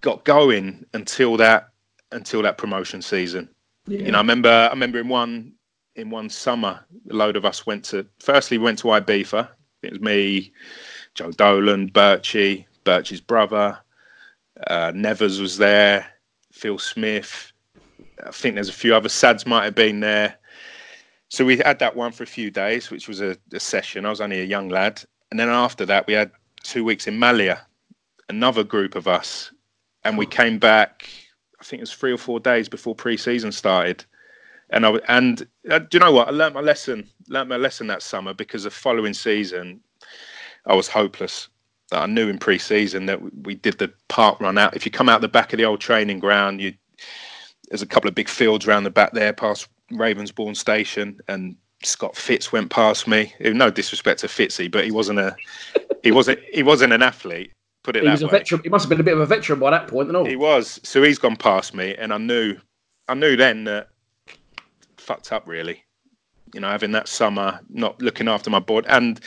[0.00, 1.70] got going until that
[2.12, 3.48] until that promotion season.
[3.86, 4.00] Yeah.
[4.00, 5.52] You know, I remember I remember in one
[5.96, 9.48] in one summer, a load of us went to firstly we went to Ibiza.
[9.82, 10.52] It was me,
[11.16, 13.78] Joe Dolan, Birchie, Birchie's brother,
[14.68, 16.06] uh, Nevers was there,
[16.52, 17.52] Phil Smith.
[18.24, 20.36] I think there's a few other Sads might have been there.
[21.28, 24.06] So we had that one for a few days, which was a, a session.
[24.06, 26.30] I was only a young lad, and then after that we had
[26.62, 27.66] two weeks in Malia,
[28.28, 29.50] another group of us,
[30.04, 31.08] and we came back
[31.60, 34.04] I think it was three or four days before pre-season started,
[34.70, 36.28] and I and uh, do you know what?
[36.28, 37.08] I learned my lesson.
[37.28, 39.80] Learned my lesson that summer because the following season,
[40.66, 41.48] I was hopeless.
[41.92, 44.74] I knew in pre-season that we did the park run out.
[44.74, 46.74] If you come out the back of the old training ground, you
[47.68, 52.16] there's a couple of big fields around the back there, past Ravensbourne Station, and Scott
[52.16, 53.32] Fitz went past me.
[53.40, 55.36] No disrespect to Fitzy, but he wasn't a
[56.02, 57.52] he wasn't he wasn't an athlete.
[57.82, 58.60] Put it he was a veteran.
[58.64, 60.24] He must have been a bit of a veteran by that point, no?
[60.24, 60.80] He was.
[60.82, 62.56] So he's gone past me, and I knew,
[63.08, 63.90] I knew then that
[64.96, 65.84] fucked up really.
[66.54, 69.20] You know, having that summer, not looking after my board, and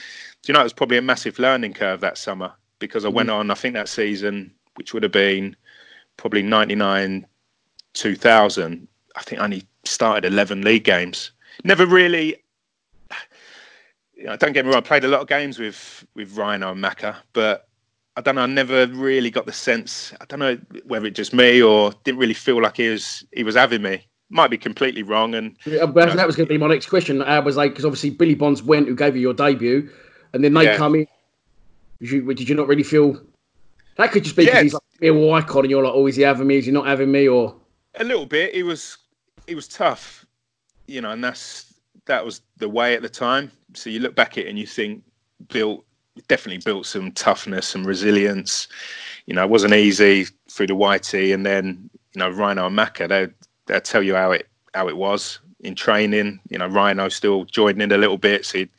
[0.47, 3.39] you know, it was probably a massive learning curve that summer because I went mm-hmm.
[3.39, 3.51] on.
[3.51, 5.55] I think that season, which would have been
[6.17, 7.25] probably ninety nine,
[7.93, 8.87] two thousand.
[9.15, 11.31] I think I only started eleven league games.
[11.63, 12.37] Never really
[14.15, 16.71] you know, don't get me wrong, I played a lot of games with with Rhino
[16.71, 17.67] and Macca, but
[18.15, 18.41] I don't know.
[18.41, 20.13] I never really got the sense.
[20.19, 23.43] I don't know whether it's just me or didn't really feel like he was he
[23.43, 24.05] was having me.
[24.29, 25.33] Might be completely wrong.
[25.35, 27.21] And yeah, but know, that was going to be my next question.
[27.21, 29.89] I was like, because obviously Billy Bonds went, who gave you your debut,
[30.33, 30.77] and then they yeah.
[30.77, 31.07] come in.
[31.99, 33.21] Did you, did you not really feel
[33.99, 34.63] that could just be because yeah.
[34.63, 36.55] he's like a icon, and you're like, oh, is he having me?
[36.55, 37.27] Is he not having me?
[37.27, 37.53] Or
[37.95, 38.55] a little bit.
[38.55, 38.97] He was
[39.45, 40.25] he was tough,
[40.87, 41.73] you know, and that's
[42.05, 43.51] that was the way at the time.
[43.73, 45.03] So you look back at it and you think
[45.49, 45.83] built
[46.29, 48.69] definitely built some toughness, some resilience.
[49.25, 53.09] You know, it wasn't easy through the YT, and then you know Rhino and Macca.
[53.09, 53.27] They
[53.65, 56.39] they tell you how it how it was in training.
[56.49, 58.69] You know, Rhino still joining in a little bit, so he'd,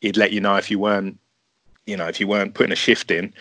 [0.00, 1.18] he'd let you know if you weren't
[1.86, 3.32] you know if you weren't putting a shift in.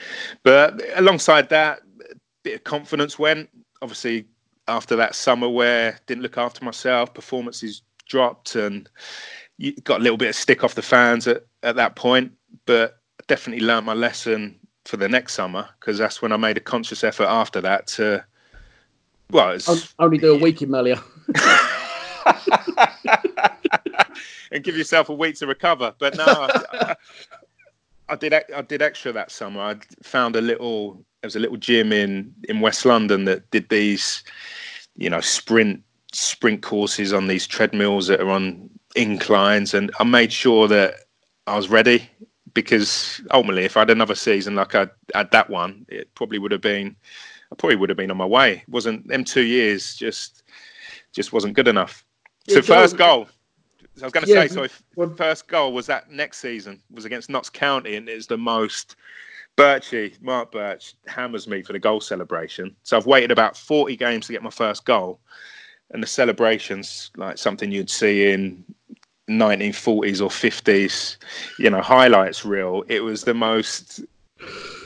[0.43, 3.50] But alongside that, a bit of confidence went.
[3.82, 4.26] Obviously,
[4.67, 8.89] after that summer where didn't look after myself, performances dropped, and
[9.58, 12.32] you got a little bit of stick off the fans at, at that point.
[12.65, 16.62] But definitely learned my lesson for the next summer because that's when I made a
[16.62, 18.26] conscious effort after that to.
[19.30, 21.04] Well, it's, only do a week in Malia.
[24.51, 25.93] and give yourself a week to recover.
[25.99, 26.95] But no, I,
[28.10, 28.33] I, did.
[28.33, 29.62] I did extra that summer.
[29.62, 31.03] I found a little.
[31.21, 34.23] There was a little gym in in West London that did these,
[34.95, 35.83] you know, sprint
[36.13, 40.95] sprint courses on these treadmills that are on inclines, and I made sure that
[41.47, 42.10] I was ready
[42.53, 46.51] because ultimately, if I had another season like I had that one, it probably would
[46.51, 46.95] have been,
[47.51, 48.53] I probably would have been on my way.
[48.53, 50.43] It wasn't them two years just
[51.13, 52.03] just wasn't good enough.
[52.49, 53.27] So yeah, first goal.
[54.01, 56.81] I was going to yeah, say, so if well, first goal was that next season
[56.91, 58.95] was against Notts County, and it's the most.
[59.57, 62.75] Birchie, Mark Birch, hammers me for the goal celebration.
[62.83, 65.19] So I've waited about 40 games to get my first goal,
[65.89, 68.63] and the celebrations like something you'd see in
[69.29, 71.17] 1940s or 50s,
[71.57, 72.83] you know, highlights reel.
[72.88, 74.01] It was the most,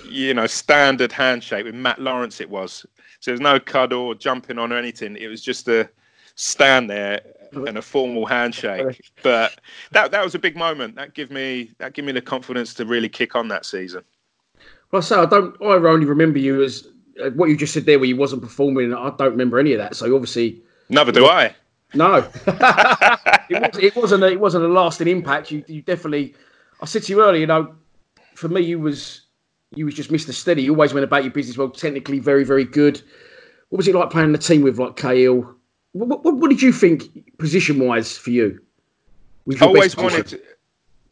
[0.10, 2.40] you know, standard handshake with Matt Lawrence.
[2.40, 2.86] It was.
[3.20, 5.18] So there's no cuddle or jumping on or anything.
[5.18, 5.90] It was just a
[6.36, 7.22] stand there
[7.68, 9.02] and a formal handshake.
[9.24, 9.60] But
[9.92, 10.96] that that was a big moment.
[10.96, 14.04] That gave me that gave me the confidence to really kick on that season.
[14.92, 15.56] Well, so I don't.
[15.62, 16.88] I only remember you as
[17.24, 18.94] uh, what you just said there, where you wasn't performing.
[18.94, 19.96] I don't remember any of that.
[19.96, 21.56] So obviously, neither do I.
[21.94, 24.24] No, it, was, it wasn't.
[24.24, 25.52] A, it wasn't a lasting impact.
[25.52, 26.36] You, you definitely.
[26.82, 27.42] I said to you earlier.
[27.42, 27.76] You know,
[28.36, 29.22] for me, you was
[29.76, 30.34] you was just Mr.
[30.34, 30.64] Steady.
[30.64, 31.70] You always went about your business well.
[31.70, 33.02] Technically, very, very good.
[33.70, 35.56] What was it like playing the team with like Cahill?
[35.94, 38.60] What, what, what did you think position wise for you?
[39.60, 40.28] I always wanted.
[40.28, 40.42] To,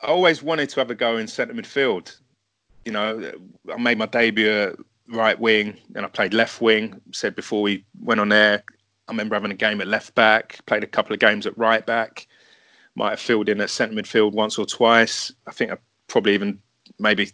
[0.01, 2.15] I always wanted to have a go in centre midfield.
[2.85, 3.31] You know,
[3.71, 4.75] I made my debut at
[5.09, 7.01] right wing, and I played left wing.
[7.11, 8.63] Said before we went on air,
[9.07, 11.85] I remember having a game at left back, played a couple of games at right
[11.85, 12.27] back,
[12.95, 15.33] might have filled in at centre midfield once or twice.
[15.47, 16.59] I think I probably even
[16.99, 17.31] maybe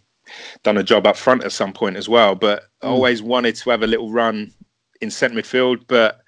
[0.62, 2.34] done a job up front at some point as well.
[2.34, 2.88] But mm.
[2.88, 4.52] I always wanted to have a little run
[5.00, 5.84] in centre midfield.
[5.86, 6.22] But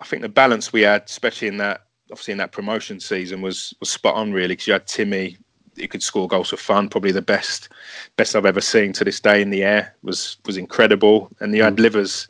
[0.00, 3.74] I think the balance we had, especially in that obviously in that promotion season, was
[3.80, 5.36] was spot on really because you had Timmy.
[5.76, 6.88] He could score goals for fun.
[6.88, 7.68] Probably the best,
[8.16, 11.30] best I've ever seen to this day in the air was was incredible.
[11.40, 11.80] And you had mm.
[11.80, 12.28] Livers,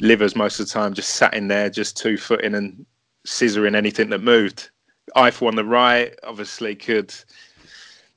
[0.00, 2.86] livers most of the time just sat in there, just two footing and
[3.26, 4.70] scissoring anything that moved.
[5.16, 7.12] Ife on the right, obviously could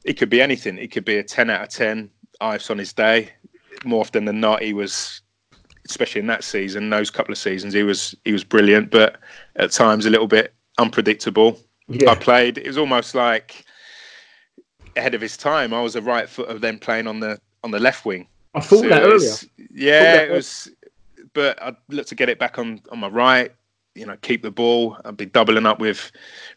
[0.08, 0.78] it could be anything.
[0.78, 2.10] It could be a ten out of ten.
[2.40, 3.30] Ife's on his day.
[3.84, 5.22] More often than not, he was,
[5.90, 9.18] especially in that season, those couple of seasons, he was he was brilliant, but
[9.56, 11.60] at times a little bit unpredictable.
[11.88, 12.12] Yeah.
[12.12, 12.58] I played.
[12.58, 13.66] It was almost like
[14.96, 15.74] ahead of his time.
[15.74, 18.28] I was a right foot of them playing on the on the left wing.
[18.54, 19.32] I thought so that earlier.
[19.72, 20.70] Yeah, that it was
[21.38, 23.52] but I'd look to get it back on, on my right,
[23.94, 24.98] you know, keep the ball.
[25.06, 26.12] I'd be doubling up with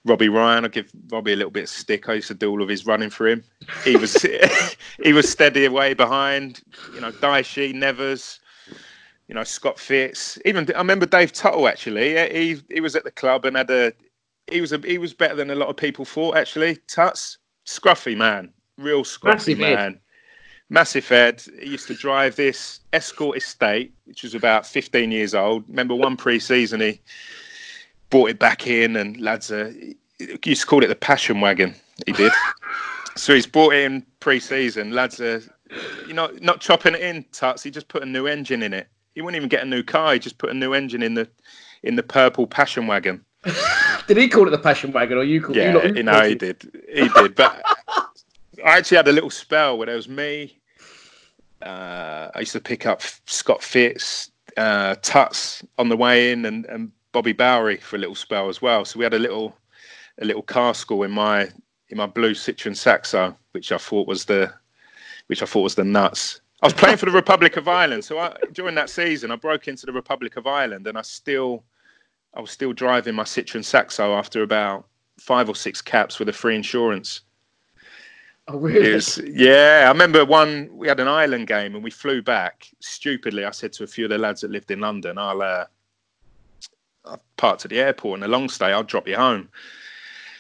[0.07, 0.65] Robbie Ryan.
[0.65, 2.09] I'd give Robbie a little bit of stick.
[2.09, 3.45] I used to do all of his running for him.
[3.85, 4.15] He was
[5.03, 6.63] he was steady away behind,
[6.95, 8.41] you know, Daishi, Nevers,
[9.31, 10.41] you know, Scott Fitz.
[10.45, 12.17] Even I remember Dave Tuttle actually.
[12.33, 13.93] He he was at the club and had a
[14.51, 16.79] he was a he was better than a lot of people thought actually.
[16.89, 19.79] Tuts, scruffy man, real scruffy Massive man.
[19.79, 20.01] Head
[20.73, 21.43] massive head.
[21.61, 25.69] He used to drive this Escort Estate, which was about 15 years old.
[25.69, 27.01] Remember one pre-season he
[28.09, 29.73] brought it back in, and lads, uh,
[30.19, 31.75] he used to call it the passion wagon.
[32.07, 32.33] He did.
[33.17, 34.93] so he's brought it in pre-season.
[34.93, 35.43] Lads are,
[36.07, 37.65] you know, not chopping it in, tuts.
[37.65, 38.87] He just put a new engine in it.
[39.21, 40.15] He wouldn't even get a new car.
[40.15, 41.29] He just put a new engine in the
[41.83, 43.23] in the purple passion wagon.
[44.07, 45.57] did he call it the passion wagon, or you called?
[45.57, 46.71] Yeah, you, you know, he did.
[46.91, 47.35] He did.
[47.35, 47.63] But
[48.65, 50.59] I actually had a little spell where there was me,
[51.61, 56.65] uh, I used to pick up Scott Fitz, uh, Tuts on the way in, and,
[56.65, 58.87] and Bobby Bowry for a little spell as well.
[58.87, 59.55] So we had a little
[60.23, 61.51] a little car school in my
[61.91, 63.37] in my blue Citroen Saxo.
[63.53, 64.51] which I thought was the
[65.27, 66.40] which I thought was the nuts.
[66.63, 69.67] I was playing for the Republic of Ireland, so I, during that season, I broke
[69.67, 71.65] into the Republic of Ireland, and I still,
[72.35, 74.87] I was still driving my Citroen Saxo after about
[75.19, 77.23] five or six caps with a free insurance.
[78.49, 78.93] Oh, really?
[78.93, 80.69] Was, yeah, I remember one.
[80.73, 82.67] We had an Ireland game, and we flew back.
[82.81, 85.65] Stupidly, I said to a few of the lads that lived in London, "I'll, uh,
[87.07, 88.73] I'll park to the airport and a long stay.
[88.73, 89.49] I'll drop you home."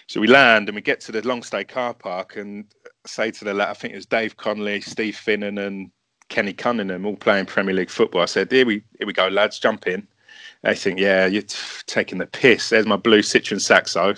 [0.06, 2.64] So we land and we get to the long stay car park, and
[3.06, 5.90] say to the lad, I think it was Dave Connolly, Steve Finnan, and
[6.30, 8.22] Kenny Cunningham all playing Premier League football.
[8.22, 10.08] I said, "Here we here we go, lads, jump in."
[10.62, 14.14] They think, "Yeah, you're t- taking the piss." There's my blue Citroen Saxo,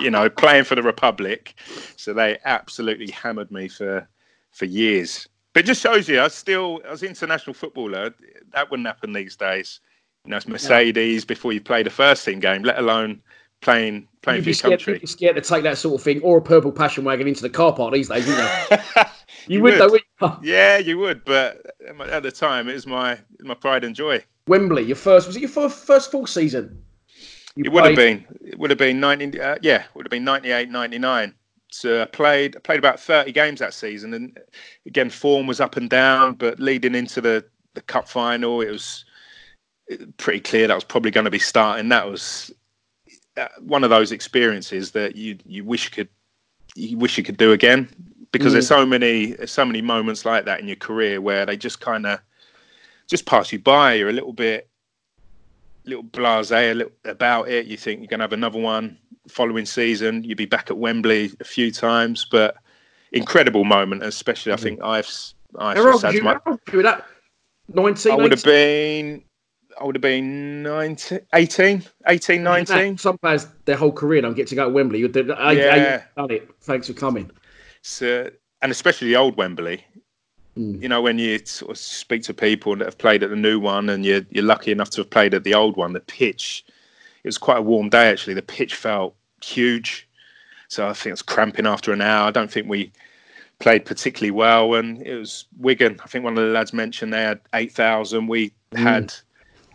[0.00, 1.54] you know, playing for the Republic.
[1.96, 4.06] So they absolutely hammered me for
[4.52, 5.28] for years.
[5.52, 8.14] But it just shows you, I still, I was an international footballer.
[8.52, 9.80] That wouldn't happen these days.
[10.24, 13.22] You know, it's Mercedes before you play the first team game, let alone
[13.60, 14.92] playing playing for your scared, country.
[14.94, 17.42] You'd be scared to take that sort of thing or a purple passion wagon into
[17.42, 18.76] the car park these days, wouldn't you?
[18.96, 19.04] you,
[19.48, 20.00] you would, would.
[20.20, 21.24] though, Yeah, you would.
[21.24, 21.64] But
[22.08, 24.24] at the time, it was my my pride and joy.
[24.48, 26.82] Wembley, your first was it your first, full season?
[27.56, 27.72] You it played...
[27.72, 28.26] would have been.
[28.48, 29.40] It would have been ninety.
[29.40, 31.34] Uh, yeah, would have been 98, 99.
[31.70, 32.56] So I played.
[32.56, 34.38] I played about thirty games that season, and
[34.86, 36.34] again, form was up and down.
[36.34, 39.04] But leading into the the cup final, it was
[40.16, 41.88] pretty clear that was probably going to be starting.
[41.88, 42.52] That was
[43.60, 46.08] one of those experiences that you you wish could
[46.74, 47.88] you wish you could do again
[48.32, 48.54] because mm.
[48.54, 51.80] there's so many there's so many moments like that in your career where they just
[51.80, 52.20] kind of
[53.06, 53.94] just pass you by.
[53.94, 54.68] You're a little bit
[55.84, 57.66] little blasé a little about it.
[57.66, 60.24] You think you're going to have another one following season.
[60.24, 62.56] You'd be back at Wembley a few times, but
[63.12, 64.62] incredible moment, especially I mm.
[64.62, 65.10] think I've
[65.58, 66.38] I've old my,
[66.82, 67.06] that?
[67.72, 69.24] 19, I would have been
[69.78, 72.98] I would have been 19, 18, 18, 19.
[72.98, 75.04] Some players, their whole career don't get to go to Wembley.
[75.04, 76.02] I, yeah.
[76.16, 76.50] I, done it.
[76.62, 77.30] Thanks for coming.
[77.82, 78.30] So,
[78.62, 79.84] and especially the old Wembley.
[80.56, 80.80] Mm.
[80.80, 83.60] You know, when you sort of speak to people that have played at the new
[83.60, 86.64] one and you're, you're lucky enough to have played at the old one, the pitch,
[87.22, 88.34] it was quite a warm day actually.
[88.34, 90.08] The pitch felt huge.
[90.68, 92.28] So I think it was cramping after an hour.
[92.28, 92.90] I don't think we
[93.58, 94.74] played particularly well.
[94.74, 96.00] And it was Wigan.
[96.02, 98.26] I think one of the lads mentioned they had 8,000.
[98.26, 98.78] We mm.
[98.78, 99.14] had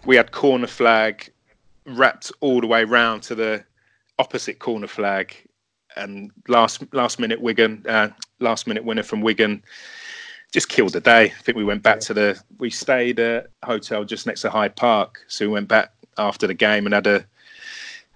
[0.06, 1.32] we had corner flag
[1.86, 3.64] wrapped all the way round to the
[4.20, 5.36] opposite corner flag,
[5.96, 8.10] and last last minute Wigan, uh,
[8.40, 9.64] last minute winner from Wigan,
[10.52, 11.26] just killed the day.
[11.26, 14.50] I think we went back to the we stayed at a hotel just next to
[14.50, 17.26] Hyde Park, so we went back after the game and had a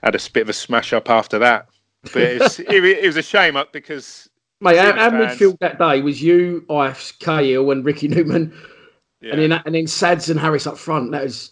[0.03, 1.67] had a bit of a smash up after that.
[2.13, 4.29] But it was, it, it was a shame up because.
[4.61, 8.57] Mate, our, our midfield that day was you, Ives, Cahill, and Ricky Newman,
[9.19, 9.33] yeah.
[9.33, 11.11] and then and then Sads and Harris up front.
[11.11, 11.51] That was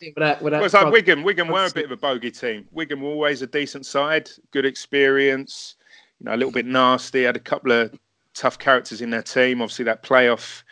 [0.00, 1.22] Without, without well, it's like Wigan.
[1.22, 2.66] Wigan were a bit of a bogey team.
[2.70, 5.76] Wigan were always a decent side, good experience.
[6.20, 7.22] You know, a little bit nasty.
[7.22, 7.98] Had a couple of
[8.34, 9.62] tough characters in their team.
[9.62, 10.62] Obviously, that playoff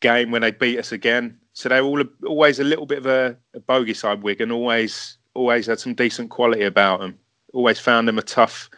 [0.00, 1.38] game when they beat us again.
[1.54, 4.22] So they were all always a little bit of a, a bogey side.
[4.22, 7.18] Wigan always always had some decent quality about them.
[7.54, 8.68] Always found them a tough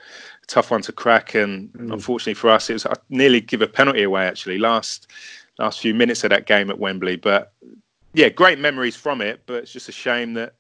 [0.47, 1.35] tough one to crack.
[1.35, 1.93] And mm.
[1.93, 5.09] unfortunately for us, it was I nearly give a penalty away actually last
[5.59, 7.17] last few minutes of that game at Wembley.
[7.17, 7.53] But
[8.15, 10.55] yeah, great memories from it, but it's just a shame that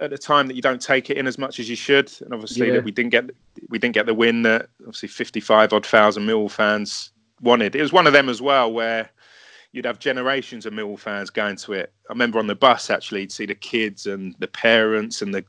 [0.00, 2.32] at the time that you don't take it in as much as you should, and
[2.32, 2.74] obviously yeah.
[2.74, 3.30] that we didn't get
[3.68, 7.76] we didn't get the win that obviously fifty five odd thousand Mill fans wanted.
[7.76, 9.10] It was one of them as well where
[9.72, 11.92] you'd have generations of Millwall fans going to it.
[12.08, 15.44] I remember on the bus actually to see the kids and the parents and the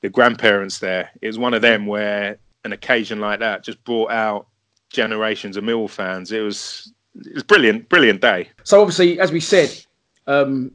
[0.00, 1.10] the grandparents there.
[1.20, 4.46] It was one of them where an occasion like that just brought out
[4.90, 6.32] generations of Millwall fans.
[6.32, 8.48] It was it was brilliant, brilliant day.
[8.64, 9.84] So obviously, as we said,
[10.28, 10.70] um,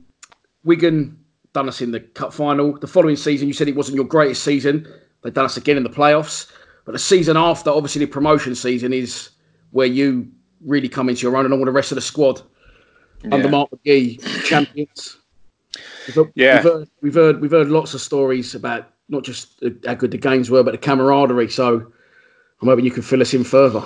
[0.66, 1.18] Wigan
[1.54, 2.78] done us in the cup final.
[2.78, 4.88] The following season, you said it wasn't your greatest season.
[5.22, 6.52] They've done us again in the playoffs.
[6.86, 9.30] But the season after, obviously, the promotion season is
[9.72, 10.30] where you
[10.66, 12.42] really come into your own, and all the rest of the squad
[13.24, 13.36] yeah.
[13.36, 15.18] under Mark McGee, champions.
[16.08, 19.94] We've, yeah, we've heard, we've heard we've heard lots of stories about not just how
[19.94, 21.50] good the games were, but the camaraderie.
[21.50, 21.76] So
[22.62, 23.84] I'm hoping you can fill us in further.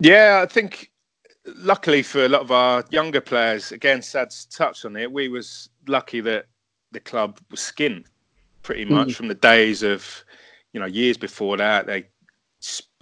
[0.00, 0.90] Yeah, I think
[1.46, 5.10] luckily for a lot of our younger players, again, Sad's touched on it.
[5.10, 6.46] We was lucky that
[6.92, 8.04] the club was skin
[8.62, 9.14] pretty much mm.
[9.14, 10.24] from the days of,
[10.72, 11.86] you know, years before that.
[11.86, 12.06] They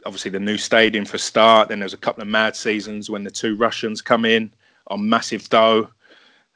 [0.07, 1.69] obviously the new stadium for start.
[1.69, 4.53] Then there was a couple of mad seasons when the two Russians come in
[4.89, 5.91] on massive dough.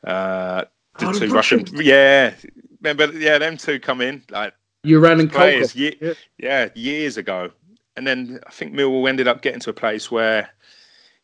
[0.05, 0.64] Uh,
[0.99, 2.35] the oh, two Russian, yeah,
[2.80, 4.53] remember, yeah, them two come in like
[4.85, 6.12] you ran and players, yeah.
[6.39, 7.51] yeah, years ago,
[7.97, 10.51] and then I think Millwall ended up getting to a place where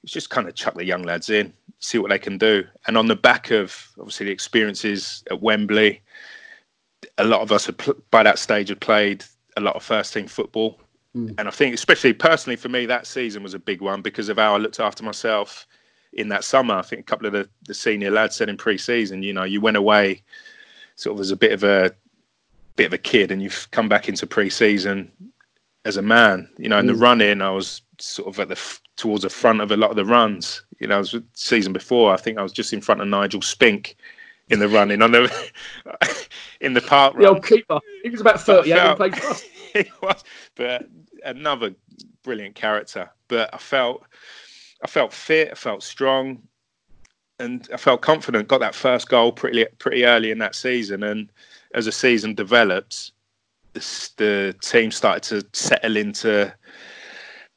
[0.03, 2.96] it's just kind of chuck the young lads in, see what they can do, and
[2.96, 6.03] on the back of obviously the experiences at Wembley,
[7.18, 7.76] a lot of us had,
[8.11, 9.24] by that stage had played
[9.57, 10.80] a lot of first team football.
[11.16, 11.34] Mm.
[11.38, 14.36] And I think, especially personally for me, that season was a big one because of
[14.36, 15.66] how I looked after myself
[16.12, 16.74] in that summer.
[16.74, 19.61] I think a couple of the, the senior lads said in pre-season, you know, you
[19.61, 20.22] went away
[20.96, 21.94] sort of as a bit of a
[22.76, 25.11] bit of a kid, and you've come back into pre-season
[25.84, 26.49] as a man.
[26.59, 26.88] You know, in mm.
[26.88, 29.90] the run in, I was sort of at the towards the front of a lot
[29.90, 30.62] of the runs.
[30.78, 32.12] You know, was season before.
[32.12, 33.96] I think I was just in front of Nigel Spink
[34.51, 35.51] in the running on the
[36.61, 37.14] in the park.
[37.14, 37.34] The run.
[37.34, 37.80] old keeper.
[38.03, 38.70] He was about thirty.
[38.70, 39.01] Felt,
[39.72, 40.22] he was,
[40.55, 40.86] but
[41.24, 41.74] another
[42.22, 43.11] brilliant character.
[43.28, 44.05] But I felt
[44.82, 46.42] I felt fit, I felt strong,
[47.38, 48.49] and I felt confident.
[48.49, 51.30] Got that first goal pretty pretty early in that season, and
[51.74, 53.12] as the season developed,
[53.74, 56.53] the, the team started to settle into,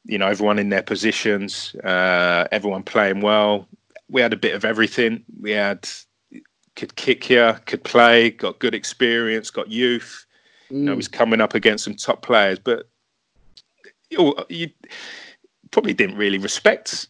[0.04, 3.68] you know, everyone in their positions, uh, everyone playing well.
[4.08, 5.24] We had a bit of everything.
[5.40, 5.88] We had
[6.74, 10.26] could kick here, could play, got good experience, got youth.
[10.70, 10.76] Mm.
[10.76, 10.96] You know, mm.
[10.96, 12.88] was coming up against some top players, but
[14.10, 14.70] you, you
[15.70, 17.08] probably didn't really respect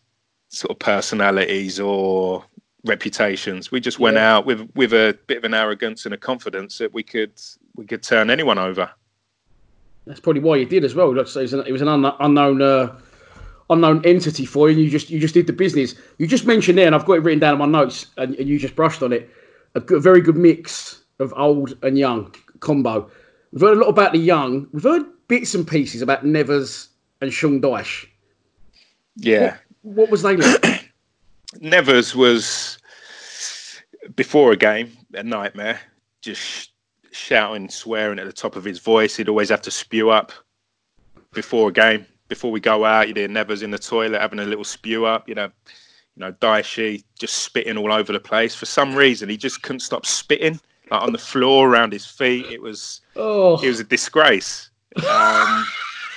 [0.49, 2.45] sort of personalities or
[2.84, 3.70] reputations.
[3.70, 4.34] We just went yeah.
[4.34, 7.40] out with with a bit of an arrogance and a confidence that we could
[7.76, 8.90] we could turn anyone over.
[10.07, 11.14] That's probably why you did as well.
[11.14, 12.98] Like, so it was an, an unknown uh,
[13.70, 14.76] unknown entity for you.
[14.76, 15.94] And you just you just did the business.
[16.18, 18.48] You just mentioned there, and I've got it written down in my notes, and, and
[18.48, 19.30] you just brushed on it.
[19.74, 23.11] A good, very good mix of old and young combo.
[23.53, 24.66] We've heard a lot about the young.
[24.72, 26.88] We've heard bits and pieces about Nevers
[27.20, 28.07] and Sean Dyche.
[29.16, 30.90] Yeah, what was they like?
[31.61, 32.78] Nevers was
[34.16, 35.80] before a game a nightmare.
[36.20, 36.72] Just
[37.13, 39.17] shouting, swearing at the top of his voice.
[39.17, 40.33] He'd always have to spew up
[41.33, 42.07] before a game.
[42.29, 45.29] Before we go out, you'd hear Nevers in the toilet having a little spew up.
[45.29, 45.51] You know,
[46.17, 48.55] you know, Dyche just spitting all over the place.
[48.55, 50.59] For some reason, he just couldn't stop spitting
[50.91, 52.47] like on the floor around his feet.
[52.47, 53.63] It was, oh.
[53.63, 54.71] it was a disgrace.
[55.09, 55.67] Um,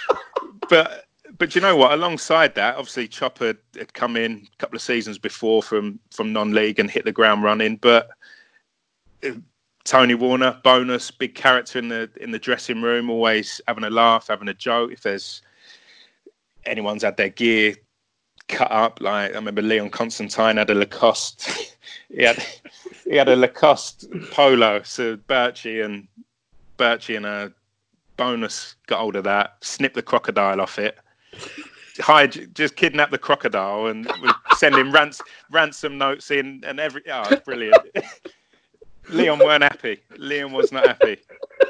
[0.69, 1.05] but
[1.37, 1.91] but you know what?
[1.91, 6.79] Alongside that, obviously Chopper had come in a couple of seasons before from from non-league
[6.79, 7.77] and hit the ground running.
[7.77, 8.09] But
[9.85, 14.27] Tony Warner, bonus, big character in the in the dressing room, always having a laugh,
[14.27, 14.91] having a joke.
[14.91, 15.43] If there's
[16.65, 17.75] anyone's had their gear
[18.49, 21.75] cut up, like I remember Leon Constantine had a Lacoste.
[22.09, 22.43] he had
[23.03, 24.81] he had a Lacoste polo.
[24.81, 26.07] So Birchie and
[26.79, 27.53] Birchie and a
[28.17, 30.97] bonus got hold of that, snipped the crocodile off it,
[31.99, 34.11] hide, just kidnap the crocodile and
[34.57, 35.21] send him rans-
[35.51, 37.03] ransom notes in and every.
[37.11, 37.77] Oh, brilliant.
[39.09, 40.01] Leon weren't happy.
[40.17, 41.17] Leon was not happy.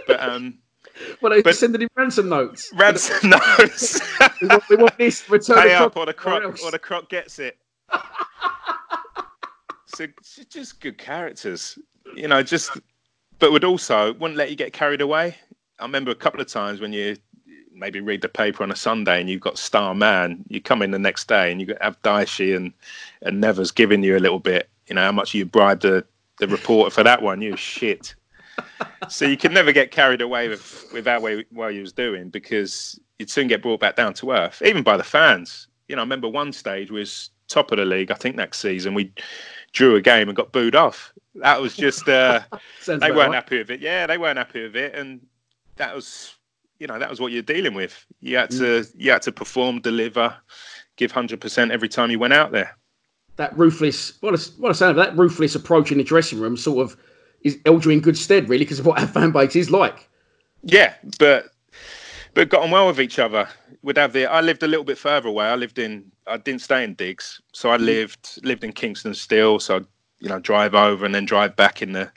[0.07, 0.59] But um.
[1.21, 2.71] Well, they but sending him ransom notes.
[2.75, 3.29] Ransom
[3.59, 3.99] notes.
[4.41, 7.37] we, want, we want this return Pay up, or the croc, or the croc gets
[7.39, 7.57] it.
[9.87, 10.07] so
[10.49, 11.77] just good characters,
[12.15, 12.41] you know.
[12.41, 12.71] Just,
[13.39, 15.35] but would also wouldn't let you get carried away.
[15.79, 17.17] I remember a couple of times when you
[17.73, 20.91] maybe read the paper on a Sunday and you've got Star Man, you come in
[20.91, 22.71] the next day and you have Dyche and
[23.21, 24.69] and Nevers giving you a little bit.
[24.87, 26.05] You know how much you bribed the
[26.39, 27.41] the reporter for that one.
[27.41, 28.15] You shit.
[29.09, 32.29] so you can never get carried away with with that way what you was doing
[32.29, 35.67] because you'd soon get brought back down to earth, even by the fans.
[35.87, 38.11] You know, I remember one stage was top of the league.
[38.11, 39.11] I think next season we
[39.73, 41.13] drew a game and got booed off.
[41.35, 42.41] That was just uh,
[42.85, 43.33] they weren't right.
[43.33, 43.81] happy with it.
[43.81, 45.25] Yeah, they weren't happy with it, and
[45.75, 46.35] that was
[46.79, 48.05] you know that was what you're dealing with.
[48.21, 48.93] You had to mm.
[48.95, 50.35] you had to perform, deliver,
[50.95, 52.77] give hundred percent every time you went out there.
[53.37, 56.85] That ruthless, what a what a sound that ruthless approach in the dressing room sort
[56.85, 56.97] of
[57.41, 60.07] is held you in good stead, really, because of what our fan base is like.
[60.63, 61.51] Yeah, but
[62.33, 63.47] but got on well with each other.
[63.81, 64.25] We'd have the.
[64.25, 65.45] I lived a little bit further away.
[65.45, 66.11] I lived in.
[66.27, 67.85] I didn't stay in Diggs, so I mm.
[67.85, 69.59] lived lived in Kingston still.
[69.59, 69.85] So I'd,
[70.19, 72.11] you know drive over and then drive back in the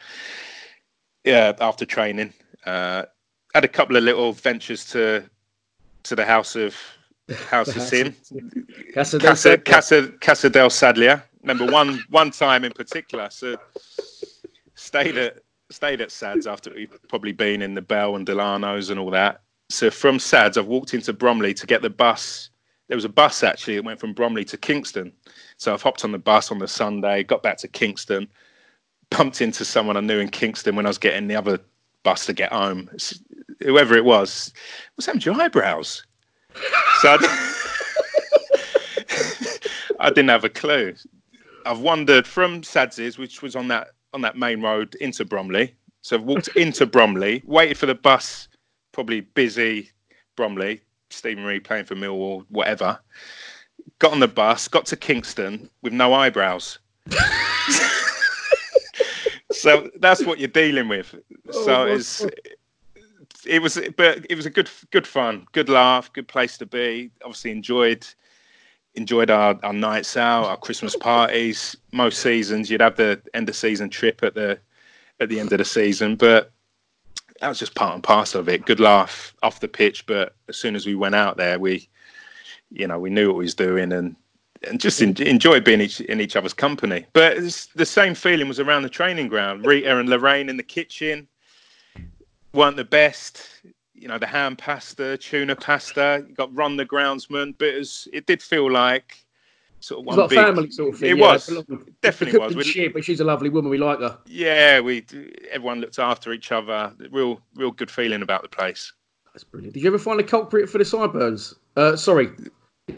[1.24, 2.32] yeah, after training,
[2.64, 3.04] uh,
[3.54, 5.28] had a couple of little ventures to
[6.04, 6.74] to the house of
[7.34, 8.14] house of sin,
[8.94, 11.22] Casa, Casa Casa Casa del Sadlier.
[11.42, 13.56] Remember one one time in particular, so
[14.74, 18.98] stayed at stayed at Sads after we'd probably been in the Bell and Delano's and
[18.98, 19.42] all that.
[19.70, 22.50] So from Sads, I've walked into Bromley to get the bus.
[22.88, 25.12] There was a bus actually that went from Bromley to Kingston.
[25.58, 28.28] So I've hopped on the bus on the Sunday, got back to Kingston,
[29.10, 31.60] bumped into someone I knew in Kingston when I was getting the other
[32.02, 32.88] bus to get home.
[33.60, 34.54] Whoever it was,
[34.94, 36.06] what's happened to your eyebrows?
[37.00, 37.16] So
[40.00, 40.94] I, didn't have a clue.
[41.64, 45.74] I've wandered from Sads's, which was on that on that main road into Bromley.
[46.02, 48.48] So I've walked into Bromley, waited for the bus,
[48.92, 49.90] probably busy
[50.36, 50.80] Bromley,
[51.10, 52.98] Steven Reid playing for Millwall, whatever.
[53.98, 56.78] Got on the bus, got to Kingston with no eyebrows.
[59.52, 61.14] so that's what you're dealing with.
[61.52, 62.24] Oh, so it's
[63.46, 67.10] it was but it was a good good fun, good laugh, good place to be.
[67.22, 68.06] Obviously enjoyed
[68.94, 71.76] enjoyed our, our nights out, our Christmas parties.
[71.92, 74.58] Most seasons you'd have the end of season trip at the
[75.20, 76.52] at the end of the season, but
[77.40, 78.66] that was just part and parcel of it.
[78.66, 81.88] Good laugh off the pitch, but as soon as we went out there, we,
[82.70, 84.16] you know, we knew what we was doing and
[84.68, 87.06] and just en- enjoyed being each, in each other's company.
[87.12, 87.36] But
[87.76, 89.64] the same feeling was around the training ground.
[89.64, 91.28] Rita and Lorraine in the kitchen
[92.52, 93.48] weren't the best.
[93.94, 96.24] You know, the ham pasta, tuna pasta.
[96.28, 99.16] You got run the groundsman, but it, was, it did feel like
[99.80, 101.10] sort of one It's big like family sort of thing.
[101.10, 102.54] It yeah, was lot- definitely was.
[102.56, 103.70] We- Shit, but she's a lovely woman.
[103.70, 104.18] We like her.
[104.26, 105.04] yeah, we
[105.50, 106.92] everyone looked after each other.
[107.10, 108.92] Real, real good feeling about the place.
[109.32, 109.74] That's brilliant.
[109.74, 111.54] Did you ever find a culprit for the sideburns?
[111.76, 112.30] Uh, sorry,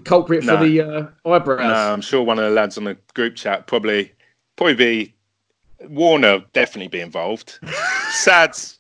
[0.05, 0.59] culprit No.
[0.59, 1.61] for the uh, eyebrows.
[1.61, 4.13] No, I'm sure one of the lads on the group chat probably
[4.57, 5.15] probably be
[5.89, 7.59] Warner definitely be involved.
[8.11, 8.79] Sads,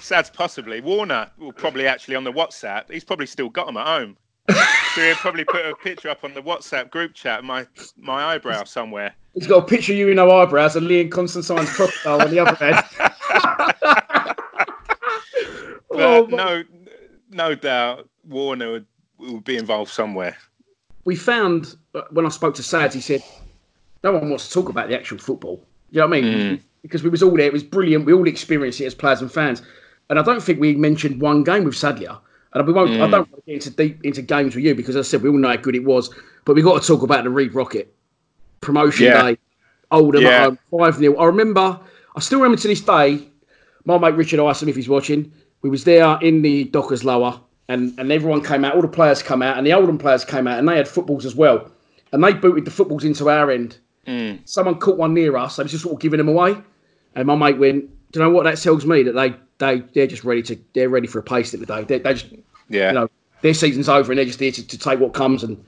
[0.00, 0.80] Sads possibly.
[0.80, 2.90] Warner will probably actually on the WhatsApp.
[2.90, 4.16] He's probably still got them at home.
[4.94, 7.44] so he'll probably put a picture up on the WhatsApp group chat.
[7.44, 9.14] My my eyebrow somewhere.
[9.34, 12.40] He's got a picture of you with no eyebrows and Leon Constantine's crocodile on the
[12.40, 12.82] other end.
[15.92, 16.62] Oh, no,
[17.30, 18.86] no doubt Warner would,
[19.18, 20.36] would be involved somewhere.
[21.04, 23.22] we found uh, when I spoke to Sads, he said
[24.02, 25.62] no one wants to talk about the actual football.
[25.90, 26.62] You know what I mean?
[26.82, 27.46] Because we was all there.
[27.46, 28.06] It was brilliant.
[28.06, 29.62] We all experienced it as players and fans.
[30.10, 32.18] And I don't think we mentioned one game with Sadlier.
[32.52, 32.90] And we won't.
[32.90, 33.10] I mm.
[33.10, 35.30] don't want to get into deep into games with you because as I said we
[35.30, 36.10] all know how good it was.
[36.44, 37.94] But we got to talk about the Reid Rocket
[38.60, 39.22] promotion Yeah.
[39.22, 39.38] day.
[39.92, 40.28] Oldham Yeah.
[40.28, 41.78] at home, five 0 I remember.
[42.16, 43.28] I still remember to this day.
[43.84, 45.30] My mate Richard Isom, if he's watching,
[45.62, 48.74] we was there in the Dockers lower, and and everyone came out.
[48.74, 51.24] All the players come out, and the Oldham players came out, and they had footballs
[51.24, 51.70] as well.
[52.12, 53.78] And they booted the footballs into our end.
[54.08, 54.40] Mm.
[54.44, 55.54] Someone caught one near us.
[55.54, 56.56] They was just sort of giving them away.
[57.14, 59.04] And my mate went, "Do you know what that tells me?
[59.04, 61.84] That they they they're just ready to they're ready for a place today.
[61.84, 62.26] They, they just
[62.68, 62.88] Yeah.
[62.88, 63.08] you know
[63.42, 65.42] their season's over and they're just here to, to take what comes.
[65.44, 65.64] And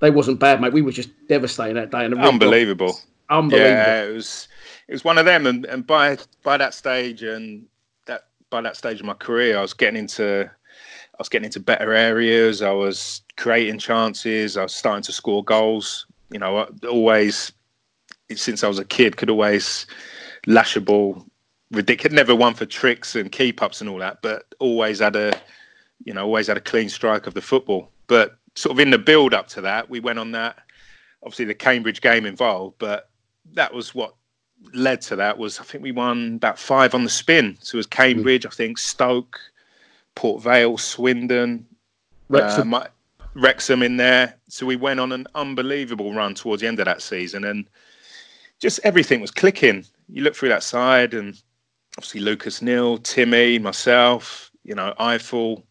[0.00, 0.72] they wasn't bad, mate.
[0.72, 2.04] We were just devastating that day.
[2.04, 2.98] And the Red Dot- Unbelievable.
[3.30, 3.70] unbelievable.
[3.70, 4.48] Yeah, it was
[4.88, 7.64] it was one of them, and, and by by that stage and
[8.06, 11.60] that by that stage of my career, I was getting into I was getting into
[11.60, 12.60] better areas.
[12.62, 14.56] I was creating chances.
[14.56, 16.06] I was starting to score goals.
[16.30, 17.52] You know, I always
[18.34, 19.86] since I was a kid could always
[20.46, 21.24] lash a ball.
[21.74, 22.14] Ridiculous.
[22.14, 25.38] Never one for tricks and keep ups and all that, but always had a
[26.04, 27.90] you know always had a clean strike of the football.
[28.06, 30.58] But sort of in the build up to that, we went on that.
[31.22, 33.10] Obviously, the Cambridge game involved, but
[33.54, 34.14] that was what
[34.72, 35.38] led to that.
[35.38, 37.56] Was I think we won about five on the spin.
[37.60, 39.40] So it was Cambridge, I think Stoke,
[40.14, 41.66] Port Vale, Swindon,
[42.28, 42.74] Wrexham.
[42.74, 42.86] uh,
[43.34, 44.34] Wrexham in there.
[44.48, 47.66] So we went on an unbelievable run towards the end of that season, and
[48.60, 49.84] just everything was clicking.
[50.08, 51.40] You look through that side, and
[51.96, 55.62] obviously Lucas Neill, Timmy, myself, you know, Ifill,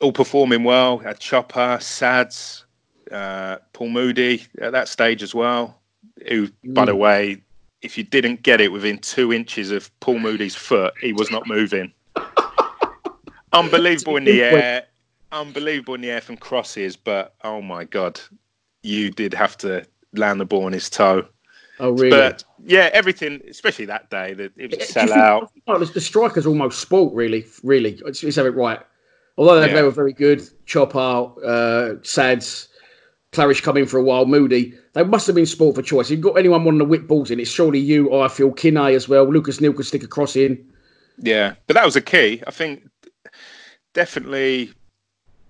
[0.00, 0.98] all performing well.
[0.98, 2.64] Had Chopper, Sads,
[3.10, 5.80] uh, Paul Moody at that stage as well.
[6.28, 7.42] Who, by the way,
[7.82, 11.46] if you didn't get it within two inches of Paul Moody's foot, he was not
[11.46, 11.92] moving.
[13.52, 14.84] Unbelievable in the air,
[15.30, 18.18] unbelievable in the air from crosses, but oh my god,
[18.82, 21.26] you did have to land the ball on his toe.
[21.82, 22.10] Oh, really?
[22.10, 25.48] But yeah, everything, especially that day, that it was a Do you think- sellout.
[25.66, 28.00] Oh, the, strikers almost sport, really, really.
[28.04, 28.78] Let's, have it right.
[29.36, 32.68] Although they, they were very good, Chopper, uh, Sads,
[33.32, 34.74] Claridge coming for a while, Moody.
[34.92, 36.06] They must have been sport for choice.
[36.06, 38.14] If you've got anyone wanting to whip balls in, it's surely you.
[38.14, 39.24] I feel Kinney as well.
[39.24, 40.64] Lucas Neill could stick a cross in.
[41.18, 42.42] Yeah, but that was a key.
[42.46, 42.88] I think
[43.94, 44.72] definitely,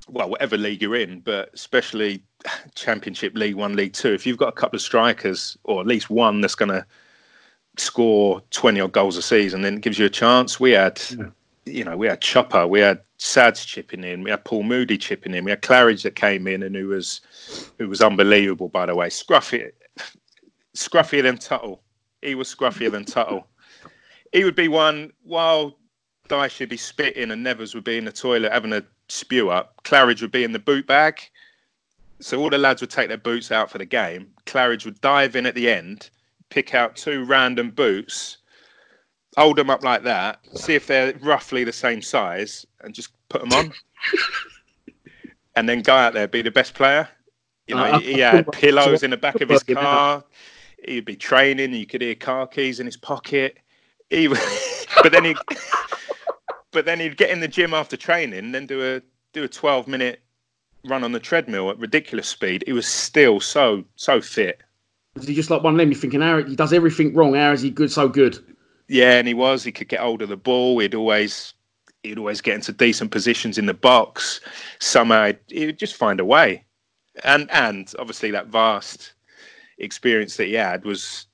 [0.09, 2.23] well, whatever league you're in, but especially
[2.75, 4.13] Championship, League One, League Two.
[4.13, 6.85] If you've got a couple of strikers, or at least one that's going to
[7.79, 10.61] score 20 odd goals a season, then it gives you a chance.
[10.61, 11.27] We had, yeah.
[11.65, 15.35] you know, we had Chopper, we had Sads chipping in, we had Paul Moody chipping
[15.35, 17.21] in, we had Claridge that came in and who was
[17.79, 19.09] who was unbelievable, by the way.
[19.09, 19.71] Scruffy,
[20.77, 21.83] scruffier than Tuttle.
[22.21, 23.47] He was scruffier than Tuttle.
[24.33, 25.79] He would be one while
[26.29, 28.83] Dyche would be spitting and Nevers would be in the toilet having a
[29.13, 29.83] spew up.
[29.85, 31.21] Claridge would be in the boot bag.
[32.21, 34.29] So all the lads would take their boots out for the game.
[34.47, 36.11] Claridge would dive in at the end,
[36.51, 38.39] pick out two random boots,
[39.37, 43.43] hold them up like that, see if they're roughly the same size, and just put
[43.43, 43.73] them on.
[45.57, 47.09] and then go out there, be the best player.
[47.67, 50.25] You know, uh, he, he had pillows in the back of his car.
[50.85, 51.75] He'd be training.
[51.75, 53.59] You could hear car keys in his pocket.
[54.11, 54.29] He,
[55.03, 55.37] but then he,
[56.73, 59.03] but then he'd get in the gym after training, then do a
[59.33, 60.21] do a twelve minute
[60.85, 62.65] run on the treadmill at ridiculous speed.
[62.67, 64.63] He was still so so fit.
[65.15, 65.91] Was he just like one of them?
[65.91, 67.35] You're thinking, how he does everything wrong.
[67.35, 67.93] How is he good?
[67.93, 68.39] So good.
[68.89, 69.63] Yeah, and he was.
[69.63, 70.79] He could get hold of the ball.
[70.79, 71.55] He'd always
[72.03, 74.41] he'd always get into decent positions in the box.
[74.81, 76.65] Somehow uh, he'd just find a way.
[77.25, 79.13] And and obviously that vast
[79.79, 81.27] experience that he had was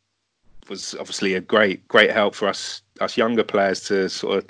[0.69, 4.47] was obviously a great great help for us us younger players to sort of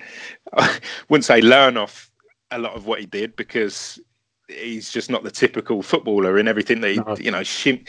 [0.55, 0.79] I
[1.09, 2.11] wouldn't say learn off
[2.51, 4.01] a lot of what he did because
[4.49, 7.17] he's just not the typical footballer in everything that he, no.
[7.19, 7.87] you know, shim,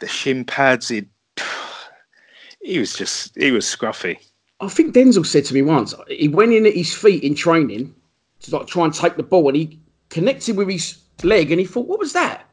[0.00, 0.88] the shin pads.
[0.88, 1.04] He,
[2.62, 4.18] he was just, he was scruffy.
[4.60, 7.94] I think Denzel said to me once, he went in at his feet in training
[8.40, 9.78] to like try and take the ball, and he
[10.10, 12.44] connected with his leg, and he thought, "What was that?"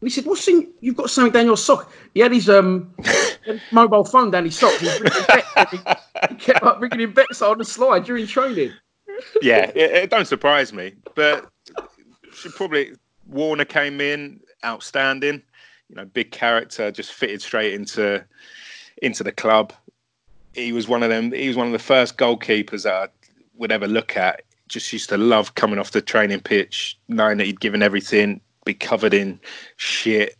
[0.00, 0.68] And he said, "What's in?
[0.80, 2.92] You've got something down your sock." He had his um
[3.72, 4.72] mobile phone down his sock.
[6.28, 8.72] He, kept up ringing him bets on the slide during training.
[9.40, 11.48] Yeah, it, it don't surprise me, but
[12.32, 12.92] should probably
[13.28, 15.42] Warner came in, outstanding.
[15.88, 18.24] You know, big character, just fitted straight into
[19.02, 19.72] into the club.
[20.54, 21.32] He was one of them.
[21.32, 23.08] He was one of the first goalkeepers that I
[23.54, 24.42] would ever look at.
[24.68, 28.74] Just used to love coming off the training pitch, knowing that he'd given everything, be
[28.74, 29.38] covered in
[29.76, 30.36] shit.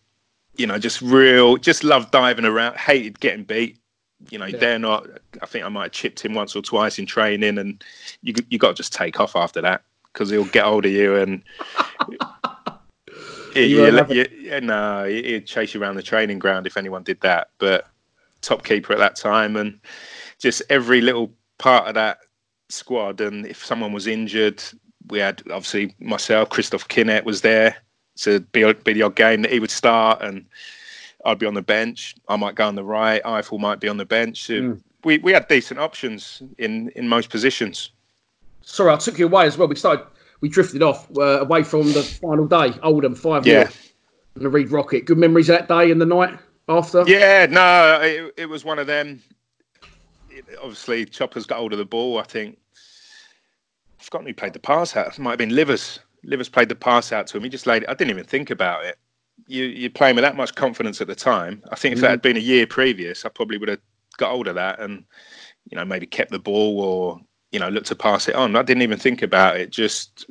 [0.57, 2.77] You know, just real, just loved diving around.
[2.77, 3.79] Hated getting beat.
[4.31, 4.59] You know, yeah.
[4.59, 5.07] dare not.
[5.43, 7.83] I think I might have chipped him once or twice in training, and
[8.23, 11.17] you you got to just take off after that because he'll get hold of you
[11.17, 11.43] and
[13.55, 17.49] you, you, you, no, he'd chase you around the training ground if anyone did that.
[17.59, 17.87] But
[18.41, 19.79] top keeper at that time, and
[20.39, 22.19] just every little part of that
[22.69, 23.21] squad.
[23.21, 24.63] And if someone was injured,
[25.09, 27.77] we had obviously myself, Christophe Kinet was there
[28.19, 30.45] to be, be the odd game that he would start, and
[31.25, 32.17] I'd be on the bench.
[32.29, 33.23] I might go on the right.
[33.23, 34.49] Ifill might be on the bench.
[34.49, 34.81] Mm.
[35.05, 37.91] We we had decent options in in most positions.
[38.63, 39.69] Sorry, I took you away as well.
[39.69, 40.07] We started
[40.41, 42.73] we drifted off uh, away from the final day.
[42.83, 43.71] Oldham five yeah.
[44.35, 45.05] And the Reid Rocket.
[45.05, 47.05] Good memories that day and the night after.
[47.07, 49.23] Yeah, no, it, it was one of them.
[50.31, 52.19] It, obviously, Chopper's got hold of the ball.
[52.19, 52.59] I think
[53.99, 55.09] I've forgotten who played the pass out.
[55.09, 56.01] It might have been Livers.
[56.25, 57.45] Livers played the pass out to him.
[57.45, 57.89] He just laid it.
[57.89, 58.99] I didn't even think about it.
[59.53, 61.63] You you're playing with that much confidence at the time.
[61.71, 62.03] I think if mm.
[62.03, 63.81] that had been a year previous, I probably would have
[64.17, 65.05] got hold of that and
[65.71, 67.21] you know maybe kept the ball or
[67.53, 68.57] you know, look to pass it on.
[68.57, 69.71] I didn't even think about it.
[69.71, 70.27] Just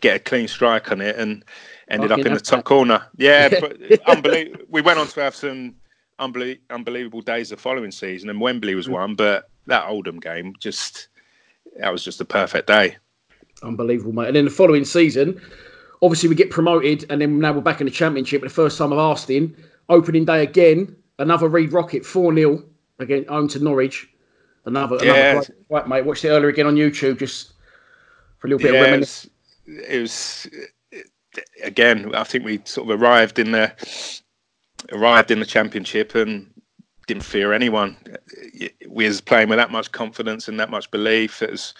[0.00, 1.44] get a clean strike on it and
[1.88, 2.64] ended up in the top that.
[2.64, 3.06] corner.
[3.16, 3.48] Yeah,
[4.06, 4.64] unbelievable.
[4.68, 5.76] We went on to have some
[6.18, 8.92] unbelievable days the following season, and Wembley was mm.
[8.92, 9.14] one.
[9.14, 11.08] But that Oldham game, just
[11.78, 12.96] that was just a perfect day.
[13.62, 14.28] Unbelievable, mate.
[14.28, 15.40] And then the following season,
[16.02, 18.42] obviously we get promoted, and then now we're back in the championship.
[18.42, 19.56] The first time I've asked in
[19.88, 22.62] opening day again, another Reid Rocket four 0
[22.98, 24.08] again home to Norwich.
[24.66, 25.32] Another, yeah.
[25.32, 26.04] another right, mate.
[26.04, 27.52] Watched it earlier again on YouTube, just
[28.38, 29.32] for a little bit yeah, of reminiscence.
[29.66, 30.48] It was,
[30.92, 32.14] it was again.
[32.14, 33.72] I think we sort of arrived in the
[34.92, 36.50] arrived in the championship and
[37.06, 37.96] didn't fear anyone.
[38.88, 41.42] We was playing with that much confidence and that much belief.
[41.42, 41.74] It was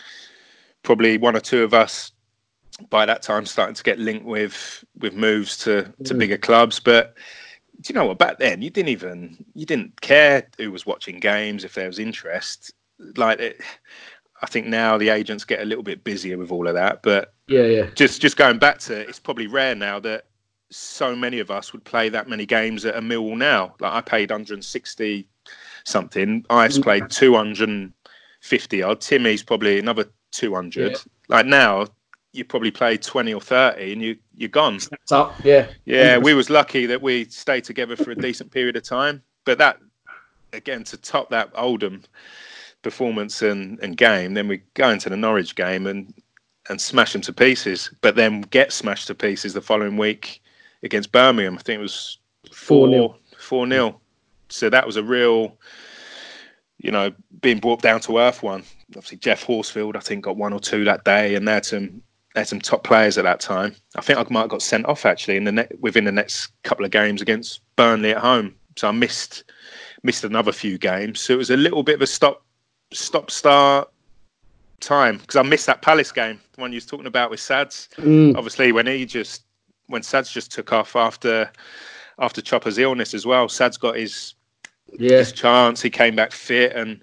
[0.82, 2.12] probably one or two of us
[2.88, 6.18] by that time starting to get linked with with moves to to mm.
[6.18, 7.16] bigger clubs, but
[7.80, 8.18] do you know what?
[8.18, 11.98] Back then, you didn't even you didn't care who was watching games if there was
[11.98, 12.72] interest.
[13.16, 13.60] Like, it,
[14.42, 17.02] I think now the agents get a little bit busier with all of that.
[17.02, 17.86] But yeah, yeah.
[17.94, 20.26] Just just going back to it's probably rare now that
[20.70, 23.74] so many of us would play that many games at a Millwall now.
[23.80, 25.26] Like I paid 160
[25.84, 26.44] something.
[26.50, 26.82] Ice mm.
[26.82, 29.00] played 250 odd.
[29.00, 30.92] Timmy's probably another 200.
[30.92, 30.96] Yeah.
[31.28, 31.86] Like now,
[32.32, 34.78] you probably played 20 or 30 and you you're gone.
[35.10, 35.68] Up yeah.
[35.84, 39.58] Yeah we was lucky that we stayed together for a decent period of time but
[39.58, 39.78] that
[40.52, 42.02] again to top that oldham
[42.82, 46.14] performance and, and game then we go into the norwich game and
[46.68, 50.42] and smash them to pieces but then get smashed to pieces the following week
[50.82, 51.56] against birmingham.
[51.58, 52.18] I think it was
[52.52, 53.18] 4 nil.
[53.38, 54.00] 4 nil.
[54.48, 55.58] So that was a real
[56.82, 57.12] you know,
[57.42, 58.64] being brought down to earth one.
[58.96, 62.02] Obviously, Geoff Horsfield, I think, got one or two that day, and they had some
[62.34, 63.74] they had some top players at that time.
[63.96, 66.52] I think I might have got sent off actually in the ne- within the next
[66.62, 68.54] couple of games against Burnley at home.
[68.76, 69.44] So I missed
[70.02, 71.20] missed another few games.
[71.20, 72.44] So it was a little bit of a stop
[72.92, 73.90] stop start
[74.80, 77.88] time because I missed that Palace game, the one you was talking about with Sads.
[77.96, 78.36] Mm.
[78.36, 79.44] Obviously, when he just
[79.88, 81.50] when Sads just took off after
[82.20, 83.48] after Chopper's illness as well.
[83.48, 84.34] Sads got his
[84.98, 85.18] yeah.
[85.18, 85.82] his chance.
[85.82, 87.02] He came back fit and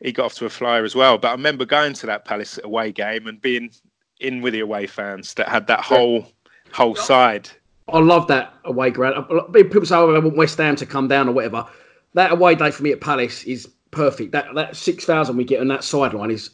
[0.00, 1.18] he got off to a flyer as well.
[1.18, 3.70] But I remember going to that Palace away game and being
[4.20, 6.26] in with the away fans that had that whole
[6.72, 7.48] whole side.
[7.88, 9.26] I love that away ground.
[9.52, 11.66] People say, oh, I want West Ham to come down or whatever.
[12.14, 14.32] That away day for me at Palace is perfect.
[14.32, 16.50] That that six thousand we get on that sideline is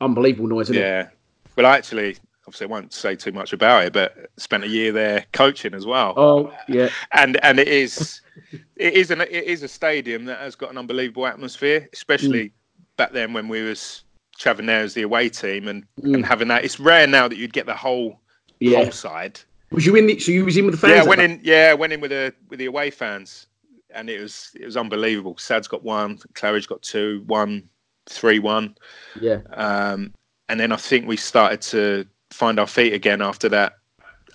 [0.00, 0.76] unbelievable noise, yeah.
[0.76, 0.80] It?
[0.80, 1.08] Yeah.
[1.56, 4.90] Well, I actually, obviously, I won't say too much about it, but spent a year
[4.90, 6.14] there coaching as well.
[6.16, 6.88] Oh, yeah.
[7.12, 8.20] And and it is
[8.76, 12.52] it is an it is a stadium that has got an unbelievable atmosphere, especially mm.
[12.96, 14.04] back then when we was
[14.42, 16.14] Tavernier as the away team and, mm.
[16.14, 16.64] and having that.
[16.64, 18.20] It's rare now that you'd get the whole
[18.60, 18.82] yeah.
[18.82, 19.40] whole side.
[19.70, 20.06] Was you in?
[20.06, 21.04] The, so you was in with the fans?
[21.04, 21.40] Yeah, went in.
[21.42, 23.46] Yeah, went in with the with the away fans,
[23.94, 25.36] and it was it was unbelievable.
[25.38, 27.68] Sad's got one, Claridge got two, one,
[28.06, 28.76] three, one.
[29.20, 29.40] Yeah.
[29.52, 30.12] Um,
[30.48, 33.74] and then I think we started to find our feet again after that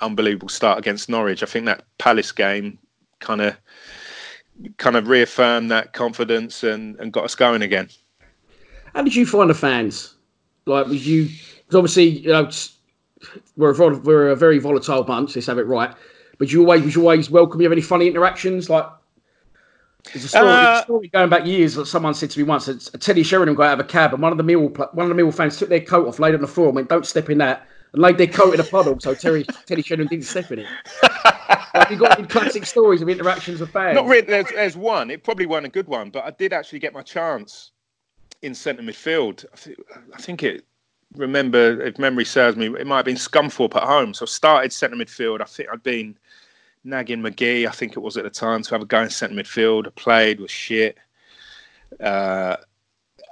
[0.01, 1.43] unbelievable start against Norwich.
[1.43, 2.79] I think that Palace game
[3.19, 3.55] kind of
[4.77, 7.89] kind of reaffirmed that confidence and, and got us going again.
[8.97, 10.15] How did you find the fans?
[10.65, 11.25] Like, was you?
[11.25, 12.49] Because obviously, you know,
[13.55, 15.35] we're a, we're a very volatile bunch.
[15.35, 15.93] Let's have it right.
[16.39, 17.61] But you always was you always welcome.
[17.61, 18.71] You have any funny interactions?
[18.71, 18.87] Like,
[20.11, 22.65] there's a story, uh, story going back years that someone said to me once.
[22.65, 25.09] That Teddy Sheringham got out of a cab, and one of the Mill one of
[25.09, 27.05] the Mill fans took their coat off, laid it on the floor, and went, "Don't
[27.05, 30.25] step in that." And laid their coat in a puddle, so Terry Teddy Sheringham didn't
[30.25, 30.67] step in it.
[31.75, 33.93] like you got any classic stories of interactions with fans?
[33.93, 34.25] Not really.
[34.25, 35.11] There's, there's one.
[35.11, 37.73] It probably wasn't a good one, but I did actually get my chance
[38.41, 39.45] in centre midfield.
[39.53, 39.79] I, th-
[40.13, 40.65] I think it.
[41.15, 44.13] Remember, if memory serves me, it might have been Scunthorpe at home.
[44.13, 45.41] So I started centre midfield.
[45.41, 46.17] I think I'd been
[46.83, 47.67] nagging McGee.
[47.67, 49.87] I think it was at the time to have a go in centre midfield.
[49.87, 50.97] I played was shit.
[52.01, 52.57] Uh,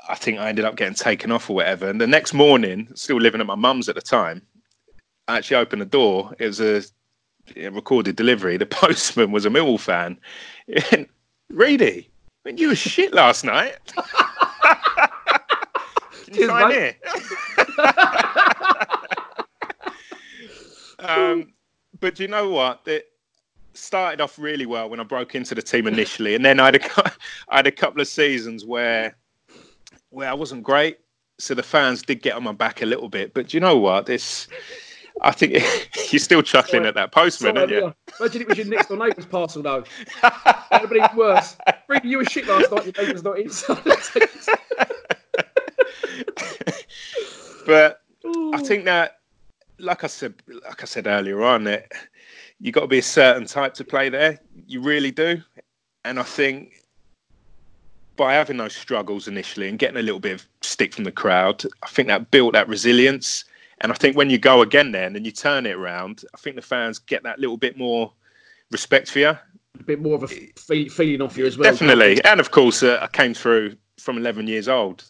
[0.08, 1.89] I think I ended up getting taken off or whatever.
[1.89, 4.41] And the next morning, still living at my mum's at the time,
[5.28, 6.34] I actually opened the door.
[6.39, 6.84] It was a,
[7.72, 8.58] recorded delivery.
[8.58, 10.18] The postman was a Millwall fan.
[11.49, 12.10] Reedy,
[12.43, 13.78] when you were shit last night.
[16.34, 16.95] Cheers, here.
[20.99, 21.53] um,
[21.99, 22.82] but do you know what?
[22.86, 23.05] It
[23.73, 26.76] started off really well when I broke into the team initially, and then I had
[26.76, 27.11] a,
[27.49, 29.15] I had a couple of seasons where
[30.09, 30.99] where I wasn't great.
[31.38, 33.34] So the fans did get on my back a little bit.
[33.34, 34.05] But do you know what?
[34.05, 34.47] This
[35.21, 35.53] I think
[36.11, 36.88] you're still chuckling Sorry.
[36.88, 37.93] at that postman, Sorry, aren't you?
[38.19, 39.84] Imagine it was your next door neighbour's parcel, though.
[40.71, 41.55] That'd be worse.
[41.88, 43.82] Reading you a shit last night, your neighbour's not inside.
[47.66, 48.01] but
[48.53, 49.20] I think that,
[49.80, 51.91] like I said, like I said earlier on, that
[52.59, 54.39] you got to be a certain type to play there.
[54.68, 55.41] You really do,
[56.03, 56.86] and I think
[58.16, 61.63] by having those struggles initially and getting a little bit of stick from the crowd,
[61.84, 63.43] I think that built that resilience.
[63.82, 66.55] And I think when you go again then and you turn it around, I think
[66.55, 68.13] the fans get that little bit more
[68.72, 69.38] respect for you.
[69.80, 71.70] A bit more of a feeling off you as well.
[71.70, 72.24] Definitely.
[72.24, 75.03] And of course, uh, I came through from 11 years old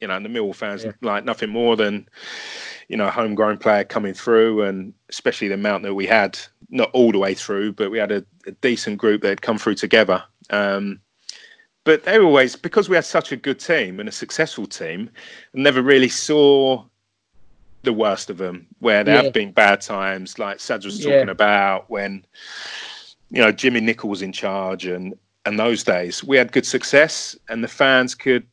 [0.00, 0.92] you know, and the Millwall fans yeah.
[1.00, 2.08] like nothing more than,
[2.88, 6.38] you know, a homegrown player coming through, and especially the amount that we had,
[6.70, 9.58] not all the way through, but we had a, a decent group that had come
[9.58, 10.22] through together.
[10.50, 11.00] Um,
[11.84, 15.08] but they always, because we had such a good team and a successful team,
[15.54, 16.84] never really saw
[17.84, 19.22] the worst of them, where there yeah.
[19.22, 21.30] have been bad times, like Sads was talking yeah.
[21.30, 22.24] about when,
[23.30, 25.14] you know, Jimmy Nicholl was in charge and
[25.46, 28.44] and those days we had good success and the fans could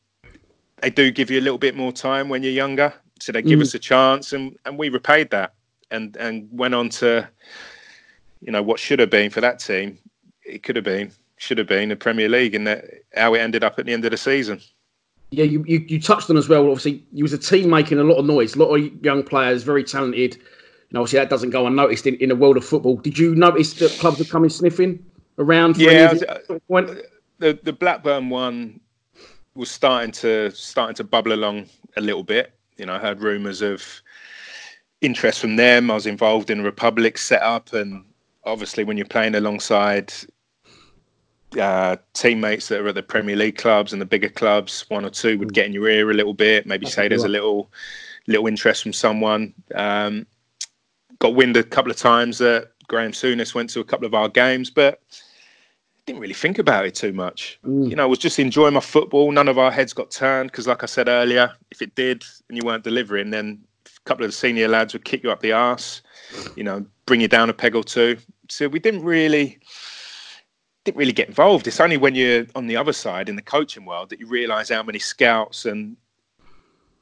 [0.82, 2.92] they do give you a little bit more time when you're younger.
[3.20, 3.62] So they give mm.
[3.62, 5.54] us a chance, and, and we repaid that,
[5.90, 7.28] and and went on to,
[8.40, 9.98] you know, what should have been for that team.
[10.44, 13.64] It could have been, should have been the Premier League, and that how it ended
[13.64, 14.60] up at the end of the season.
[15.30, 16.66] Yeah, you, you, you touched on as well.
[16.66, 19.62] Obviously, you was a team making a lot of noise, a lot of young players,
[19.62, 20.34] very talented.
[20.90, 22.96] And obviously, that doesn't go unnoticed in, in the world of football.
[22.96, 25.04] Did you notice that clubs are coming sniffing
[25.38, 25.76] around?
[25.76, 26.14] yeah,
[27.38, 28.80] the the Blackburn one
[29.54, 32.52] was starting to starting to bubble along a little bit.
[32.76, 33.82] You know, I heard rumours of
[35.00, 35.90] interest from them.
[35.90, 38.04] I was involved in a Republic setup, and
[38.44, 40.12] obviously, when you're playing alongside
[41.60, 45.10] uh, teammates that are at the Premier League clubs and the bigger clubs, one or
[45.10, 46.66] two would get in your ear a little bit.
[46.66, 47.70] Maybe say there's a little
[48.26, 49.54] little interest from someone.
[49.74, 50.26] Um,
[51.20, 54.28] got wind a couple of times that Graham Souness went to a couple of our
[54.28, 55.00] games, but
[56.06, 57.58] didn't really think about it too much.
[57.64, 57.90] Mm.
[57.90, 59.30] You know, I was just enjoying my football.
[59.32, 62.58] None of our heads got turned because, like I said earlier, if it did and
[62.58, 65.52] you weren't delivering, then a couple of the senior lads would kick you up the
[65.52, 66.02] arse,
[66.56, 68.18] you know, bring you down a peg or two.
[68.50, 69.58] So we didn't really
[70.84, 71.66] didn't really get involved.
[71.66, 74.68] It's only when you're on the other side in the coaching world that you realise
[74.68, 75.96] how many scouts and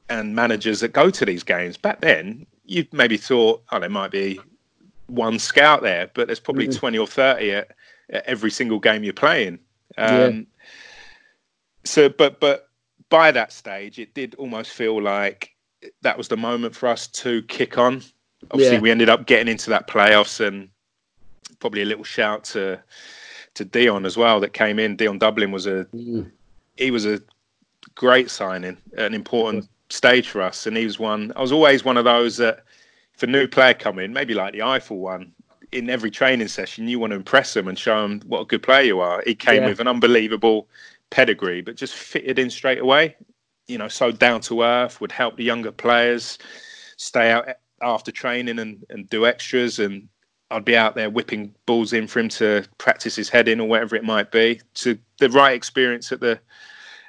[0.09, 1.77] and managers that go to these games.
[1.77, 4.39] Back then, you maybe thought, oh, there might be
[5.07, 6.77] one scout there, but there's probably mm.
[6.77, 7.75] 20 or 30 at, at,
[8.09, 9.59] every single game you're playing.
[9.97, 10.41] Um, yeah.
[11.85, 12.69] So, but but
[13.09, 15.51] by that stage, it did almost feel like
[16.01, 18.01] that was the moment for us to kick on.
[18.51, 18.81] Obviously, yeah.
[18.81, 20.69] we ended up getting into that playoffs, and
[21.59, 22.81] probably a little shout to
[23.55, 24.95] to Dion as well that came in.
[24.95, 26.29] Dion Dublin was a mm.
[26.77, 27.21] he was a
[27.95, 31.31] great signing, an important stage for us, and he was one.
[31.35, 32.63] I was always one of those that
[33.15, 35.31] if a new player come in, maybe like the Ifill one,
[35.73, 38.63] in every training session, you want to impress them and show them what a good
[38.63, 39.23] player you are.
[39.25, 39.69] He came yeah.
[39.69, 40.67] with an unbelievable
[41.09, 43.15] pedigree, but just fitted in straight away.
[43.67, 46.37] You know, so down to earth, would help the younger players
[46.97, 47.47] stay out
[47.81, 49.79] after training and, and do extras.
[49.79, 50.07] And
[50.51, 53.67] I'd be out there whipping balls in for him to practice his head in or
[53.67, 54.61] whatever it might be.
[54.75, 56.39] To the right experience at the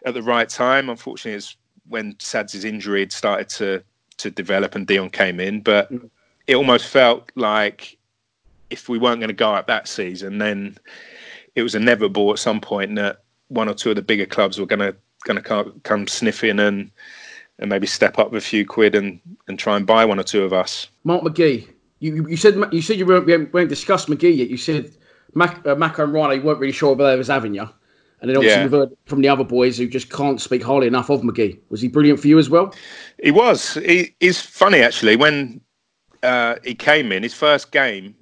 [0.07, 0.89] at the right time.
[0.89, 1.57] Unfortunately, it's
[1.89, 3.83] when Sads' injury had started to
[4.17, 6.09] to develop and Dion came in, but mm.
[6.47, 7.99] it almost felt like
[8.75, 10.77] if we weren't going to go out that season, then
[11.55, 14.67] it was inevitable at some point that one or two of the bigger clubs were
[14.67, 14.95] going to
[15.25, 16.91] going to come sniffing and
[17.61, 20.43] and maybe step up a few quid and and try and buy one or two
[20.43, 20.89] of us.
[21.05, 21.69] Mark McGee,
[22.01, 24.51] you you said you said you weren't, we weren't discussed McGee yet.
[24.51, 24.91] You said
[25.35, 27.69] Mac, uh, Mac and Ryan weren't really sure whether they was having you.
[28.21, 28.65] And then obviously yeah.
[28.65, 31.59] we've heard from the other boys who just can't speak highly enough of McGee.
[31.69, 32.75] Was he brilliant for you as well?
[33.23, 33.75] He was.
[33.75, 35.17] He, he's funny actually.
[35.17, 35.61] When
[36.23, 38.15] uh, he came in, his first game,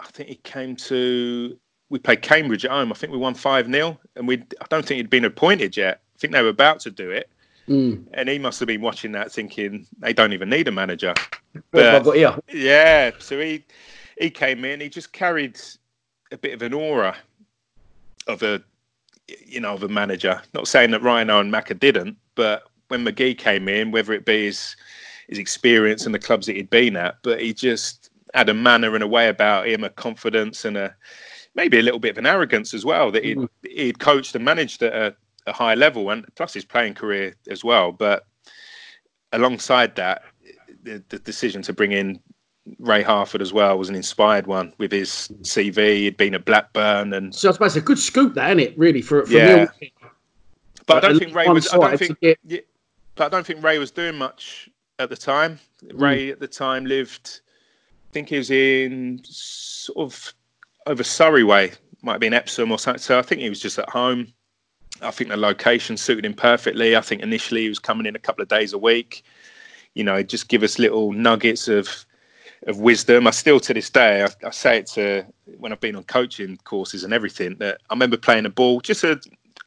[0.00, 1.58] I think he came to.
[1.90, 2.92] We played Cambridge at home.
[2.92, 4.36] I think we won five 0 and we.
[4.60, 6.00] I don't think he'd been appointed yet.
[6.14, 7.30] I think they were about to do it,
[7.68, 8.04] mm.
[8.12, 11.14] and he must have been watching that, thinking they don't even need a manager.
[11.70, 11.82] But,
[12.52, 13.64] yeah, so he
[14.18, 14.80] he came in.
[14.80, 15.58] He just carried
[16.30, 17.16] a bit of an aura
[18.26, 18.62] of a
[19.46, 20.40] you know, of a manager.
[20.54, 24.44] Not saying that Rhino and Macca didn't, but when McGee came in, whether it be
[24.46, 24.76] his
[25.28, 27.97] his experience and the clubs that he'd been at, but he just
[28.34, 30.94] had a manner and a way about him, a confidence and a
[31.54, 33.48] maybe a little bit of an arrogance as well that he'd, mm.
[33.68, 35.16] he'd coached and managed at a,
[35.46, 37.90] a high level, and plus his playing career as well.
[37.92, 38.26] But
[39.32, 40.22] alongside that,
[40.82, 42.20] the, the decision to bring in
[42.78, 45.96] Ray Harford as well was an inspired one with his CV.
[45.96, 48.78] He'd been at Blackburn, and so I suppose a good scoop, that isn't it?
[48.78, 49.66] Really for, for yeah.
[50.86, 51.72] But I don't think Ray was.
[51.72, 52.20] I don't think.
[52.20, 52.38] Get...
[52.46, 52.60] Yeah,
[53.14, 54.68] but I don't think Ray was doing much
[54.98, 55.58] at the time.
[55.84, 56.00] Mm.
[56.00, 57.40] Ray at the time lived.
[58.18, 60.34] I think he was in sort of
[60.88, 61.70] over Surrey way.
[62.02, 63.00] Might have been Epsom or something.
[63.00, 64.32] So I think he was just at home.
[65.00, 66.96] I think the location suited him perfectly.
[66.96, 69.22] I think initially he was coming in a couple of days a week.
[69.94, 72.04] You know, just give us little nuggets of
[72.66, 73.28] of wisdom.
[73.28, 75.24] I still to this day I, I, say it to
[75.56, 79.04] when I've been on coaching courses and everything that I remember playing a ball just
[79.04, 79.20] a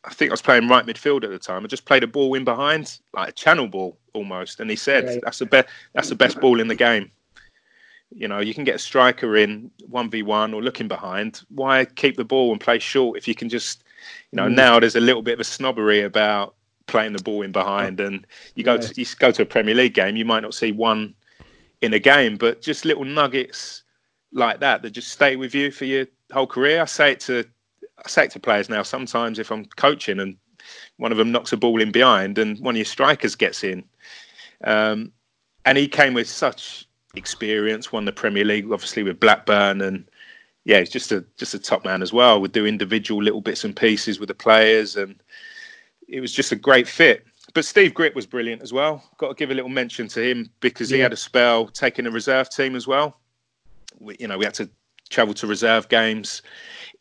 [0.04, 1.64] I think I was playing right midfield at the time.
[1.64, 4.60] I just played a ball in behind, like a channel ball almost.
[4.60, 5.22] And he said.
[5.24, 5.70] "That's the best.
[5.94, 7.12] That's the best ball in the game."
[8.14, 11.42] You know, you can get a striker in one v one or looking behind.
[11.50, 13.84] Why keep the ball and play short if you can just,
[14.32, 14.56] you know, mm.
[14.56, 16.56] now there's a little bit of a snobbery about
[16.88, 18.00] playing the ball in behind.
[18.00, 18.82] And you go yeah.
[18.82, 21.16] to you go to a Premier League game, you might not see one
[21.82, 23.84] in a game, but just little nuggets
[24.34, 26.82] like that that just stay with you for your whole career.
[26.82, 27.46] I say it to
[28.04, 28.84] I say it to players now.
[28.84, 30.38] Sometimes if I'm coaching and
[30.98, 33.84] one of them knocks a ball in behind and one of your strikers gets in,
[34.64, 35.12] um,
[35.66, 40.06] and he came with such experience, won the Premier League obviously with Blackburn, and
[40.64, 42.40] yeah, he's just a just a top man as well.
[42.42, 45.16] Would do individual little bits and pieces with the players, and
[46.08, 47.26] it was just a great fit.
[47.54, 49.04] But Steve Gritt was brilliant as well.
[49.18, 50.98] Got to give a little mention to him because yeah.
[50.98, 53.18] he had a spell taking a reserve team as well.
[54.00, 54.70] We, you know, we had to
[55.10, 56.42] travel to reserve games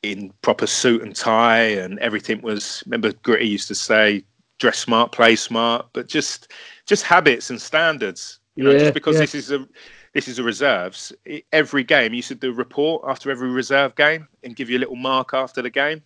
[0.03, 2.83] in proper suit and tie, and everything was.
[2.87, 4.25] Remember, Gritty used to say,
[4.59, 6.53] "Dress smart, play smart," but just
[6.87, 8.39] just habits and standards.
[8.57, 9.21] You know, yeah, just because yeah.
[9.21, 9.67] this is a
[10.13, 11.13] this is a reserves.
[11.53, 14.81] Every game, you should do a report after every reserve game and give you a
[14.81, 16.03] little mark after the game.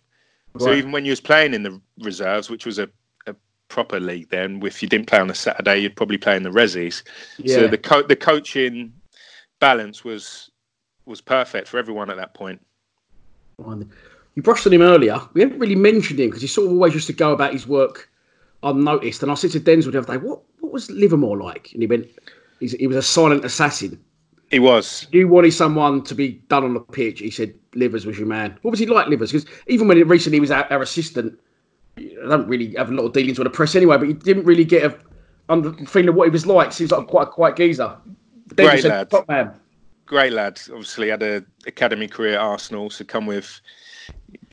[0.53, 0.63] Right.
[0.63, 2.89] So even when you was playing in the reserves, which was a
[3.67, 6.49] proper league then if you didn't play on a saturday you'd probably play in the
[6.49, 7.03] resis
[7.37, 7.55] yeah.
[7.55, 8.93] so the co- the coaching
[9.59, 10.51] balance was
[11.05, 12.63] was perfect for everyone at that point
[14.35, 16.93] you brushed on him earlier we haven't really mentioned him because he sort of always
[16.93, 18.09] used to go about his work
[18.63, 21.81] unnoticed and i said to denzel the other day what what was livermore like and
[21.81, 22.07] he went
[22.59, 23.99] he was a silent assassin
[24.49, 25.07] He was.
[25.11, 27.19] You wanted someone to be done on the pitch.
[27.19, 28.57] He said Livers was your man.
[28.61, 29.31] What was he like, Livers?
[29.31, 31.39] Because even when he recently was our, our, assistant,
[31.97, 34.45] I don't really have a lot of dealings with the press anyway, but he didn't
[34.45, 34.97] really get a
[35.49, 36.71] under feeling of what he was like.
[36.71, 37.97] Seems like quite a quiet geezer.
[38.55, 39.09] Great lad.
[39.09, 39.53] Top man.
[40.05, 40.59] Great lad.
[40.69, 43.59] Obviously had a academy career at Arsenal, so come with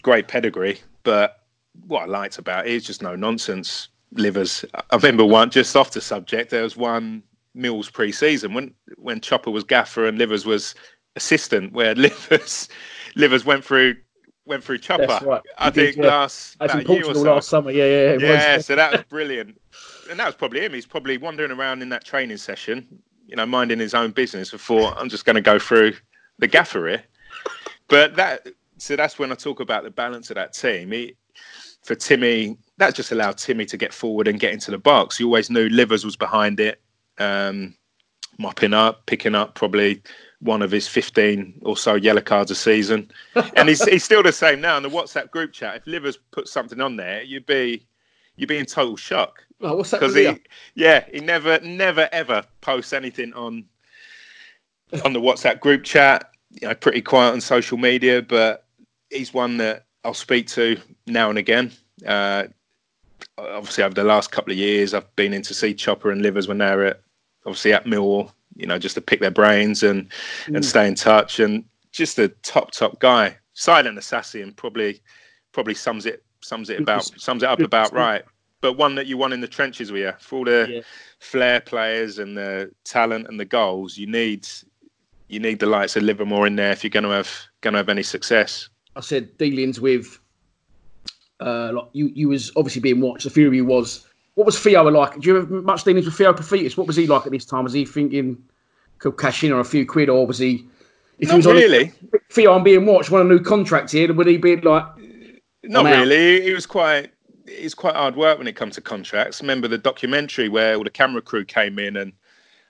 [0.03, 0.81] great pedigree.
[1.03, 1.43] But
[1.87, 3.89] what I liked about it is just no nonsense.
[4.15, 4.65] Livers.
[4.75, 6.51] I remember one just off the subject.
[6.51, 7.23] There was one
[7.55, 10.75] Mills pre-season when when Chopper was gaffer and Livers was
[11.17, 12.69] assistant, where Livers
[13.15, 13.97] Livers went through
[14.45, 15.19] went through Chopper.
[15.25, 15.43] Right.
[15.59, 16.07] I think yeah.
[16.07, 17.35] last That's in Portugal so.
[17.35, 17.71] last summer.
[17.71, 18.59] Yeah, yeah, yeah.
[18.59, 19.61] so that was brilliant,
[20.11, 20.73] and that was probably him.
[20.73, 22.87] He's probably wandering around in that training session,
[23.27, 24.51] you know, minding his own business.
[24.51, 25.95] Before I'm just going to go through
[26.39, 27.05] the gaffer here,
[27.89, 28.49] but that
[28.79, 30.91] so that's when I talk about the balance of that team.
[30.93, 31.17] He,
[31.83, 35.19] for Timmy, that just allowed Timmy to get forward and get into the box.
[35.19, 36.81] You always knew Livers was behind it
[37.19, 37.75] um,
[38.39, 40.03] mopping up, picking up probably
[40.41, 43.11] one of his 15 or so yellow cards a season.
[43.57, 45.77] and he's, he's still the same now in the WhatsApp group chat.
[45.77, 47.87] If Livers put something on there, you'd be
[48.37, 49.45] you'd be in total shock.
[49.61, 50.01] Oh, what's that?
[50.01, 50.37] Because he,
[50.75, 53.65] yeah, he never, never, ever posts anything on
[55.05, 56.31] on the WhatsApp group chat.
[56.51, 58.67] You know, pretty quiet on social media, but
[59.11, 61.73] he's one that I'll speak to now and again.
[62.07, 62.45] Uh,
[63.39, 66.49] obviously over the last couple of years, I've been in to see Chopper and Livers
[66.49, 67.01] when they're at
[67.47, 70.09] obviously at Millwall, you know, just to pick their brains and
[70.47, 70.57] mm.
[70.57, 71.41] and stay in touch.
[71.41, 75.01] And just a top top guy, silent assassin, probably
[75.53, 78.23] probably sums it sums it about sums it up about right.
[78.61, 80.81] But one that you won in the trenches with you for all the yeah.
[81.19, 83.99] flair players and the talent and the goals.
[83.99, 84.47] You need
[85.29, 87.79] you need the likes of Livermore in there if you're going to have going to
[87.79, 88.69] have any success.
[88.95, 90.19] I said dealings with
[91.41, 93.25] uh, like you, you was obviously being watched.
[93.25, 94.07] The few of you was.
[94.35, 95.21] What was Theo like?
[95.21, 96.77] Do you have much dealings with Theo Paphitis?
[96.77, 97.65] What was he like at this time?
[97.65, 98.43] Was he thinking
[98.99, 100.67] could cash in on a few quid, or was he?
[101.19, 101.85] If Not he was really.
[101.85, 103.11] On Theo, I'm being watched.
[103.11, 104.13] Want a new contract here?
[104.13, 104.87] Would he be like?
[105.65, 106.43] Not really.
[106.43, 107.13] He was quite.
[107.47, 109.43] It's quite hard work when it comes to contracts.
[109.43, 112.13] Remember the documentary where all the camera crew came in and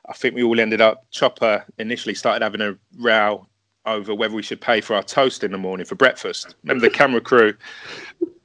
[0.07, 1.09] I think we all ended up.
[1.11, 3.47] Chopper initially started having a row
[3.85, 6.55] over whether we should pay for our toast in the morning for breakfast.
[6.63, 7.55] Remember the camera crew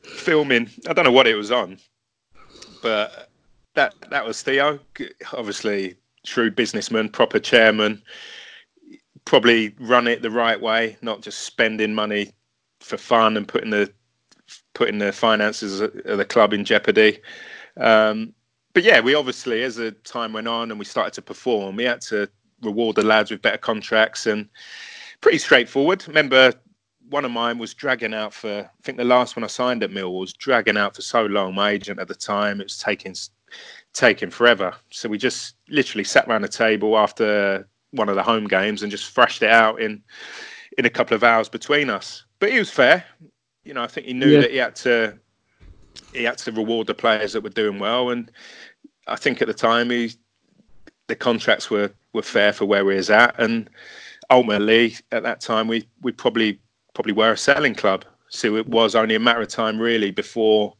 [0.07, 0.69] filming.
[0.87, 1.77] I don't know what it was on,
[2.81, 3.29] but
[3.75, 4.79] that that was Theo.
[5.33, 8.01] Obviously, shrewd businessman, proper chairman.
[9.25, 12.31] Probably run it the right way, not just spending money
[12.79, 13.91] for fun and putting the
[14.73, 17.19] putting the finances of the club in jeopardy.
[17.77, 18.33] Um,
[18.73, 21.83] but yeah, we obviously, as the time went on and we started to perform, we
[21.83, 22.29] had to
[22.61, 24.47] reward the lads with better contracts and
[25.21, 26.07] pretty straightforward.
[26.07, 26.53] Remember
[27.09, 29.91] one of mine was dragging out for I think the last one I signed at
[29.91, 31.55] Mill was dragging out for so long.
[31.55, 33.15] My agent at the time it was taking
[33.93, 34.73] taking forever.
[34.91, 38.91] So we just literally sat around the table after one of the home games and
[38.91, 40.03] just thrashed it out in
[40.77, 42.25] in a couple of hours between us.
[42.39, 43.03] But he was fair.
[43.63, 44.41] You know, I think he knew yeah.
[44.41, 45.17] that he had to
[46.13, 48.31] he had to reward the players that were doing well and
[49.07, 50.11] I think at the time he
[51.07, 53.69] the contracts were were fair for where he was at and
[54.29, 56.59] ultimately at that time we we probably
[56.97, 58.03] probably were a selling club.
[58.29, 60.73] So it was only a matter of time, really, before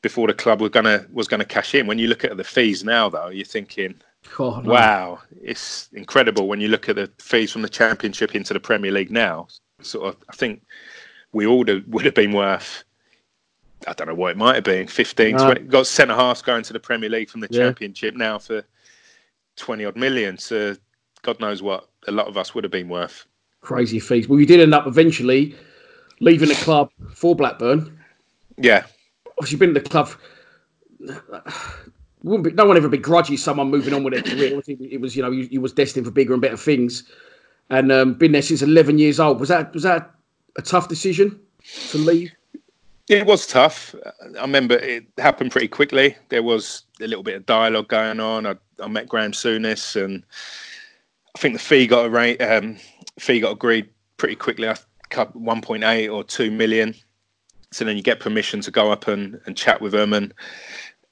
[0.00, 1.88] before the club was gonna was gonna cash in.
[1.88, 3.96] When you look at the fees now, though, you're thinking,
[4.38, 4.70] oh, no.
[4.70, 8.92] "Wow, it's incredible." When you look at the fees from the Championship into the Premier
[8.92, 9.48] League now,
[9.80, 10.62] sort of, I think
[11.32, 12.84] we all would have been worth.
[13.88, 16.62] I don't know what it might have been 15, uh, 20, got centre halves going
[16.62, 17.64] to the Premier League from the yeah.
[17.64, 18.62] Championship now for
[19.56, 20.38] 20 odd million.
[20.38, 20.76] So
[21.22, 23.26] God knows what a lot of us would have been worth
[23.62, 24.28] crazy fees.
[24.28, 25.56] Well, you did end up eventually
[26.20, 27.98] leaving the club for Blackburn.
[28.58, 28.84] Yeah.
[29.38, 30.10] Obviously, you've been in the club.
[32.22, 34.60] Wouldn't Be, no one ever begrudges someone moving on with their career.
[34.68, 37.02] It was, you know, you, you was destined for bigger and better things,
[37.70, 39.40] and um, been there since 11 years old.
[39.40, 40.14] Was that was that
[40.56, 41.40] a tough decision
[41.90, 42.30] to leave?
[43.08, 43.96] It was tough.
[44.38, 46.16] I remember it happened pretty quickly.
[46.28, 48.46] There was a little bit of dialogue going on.
[48.46, 50.22] I, I met Graham Souness, and
[51.34, 52.40] I think the fee got arranged.
[52.40, 52.76] Um,
[53.18, 54.68] fee got agreed pretty quickly.
[54.68, 54.76] I
[55.10, 56.94] 1.8 or 2 million.
[57.70, 60.12] So then you get permission to go up and, and chat with them.
[60.12, 60.32] And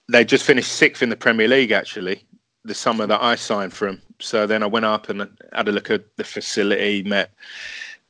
[0.09, 2.25] they just finished sixth in the Premier League, actually,
[2.65, 4.03] the summer that I signed for them.
[4.21, 7.33] So then I went up and had a look at the facility, met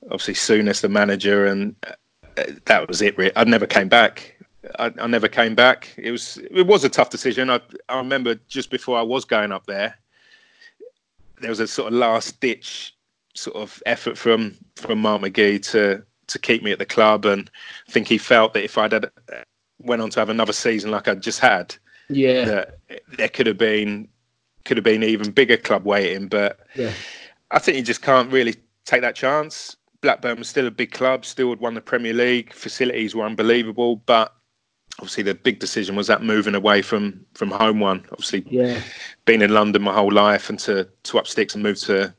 [0.05, 3.15] obviously Souness, the manager, and uh, that was it.
[3.37, 4.37] I never came back.
[4.79, 5.95] I, I, never came back.
[5.97, 7.49] It was it was a tough decision.
[7.49, 9.99] I, I remember just before I was going up there,
[11.41, 12.95] there was a sort of last ditch
[13.35, 17.51] sort of effort from from Mark McGhee to to keep me at the club, and
[17.89, 19.11] I think he felt that if I'd had,
[19.79, 21.75] went on to have another season like I just had,
[22.09, 22.79] yeah, that
[23.17, 24.09] there could have been
[24.65, 26.29] could have been even bigger club waiting.
[26.29, 26.93] But yeah.
[27.51, 28.55] I think you just can't really
[28.85, 29.77] take that chance.
[30.01, 32.53] Blackburn was still a big club, still had won the Premier League.
[32.53, 34.35] Facilities were unbelievable, but
[34.99, 38.05] obviously the big decision was that moving away from from home one.
[38.13, 38.81] Obviously, yeah,
[39.25, 42.15] being in London my whole life and to to up sticks and move to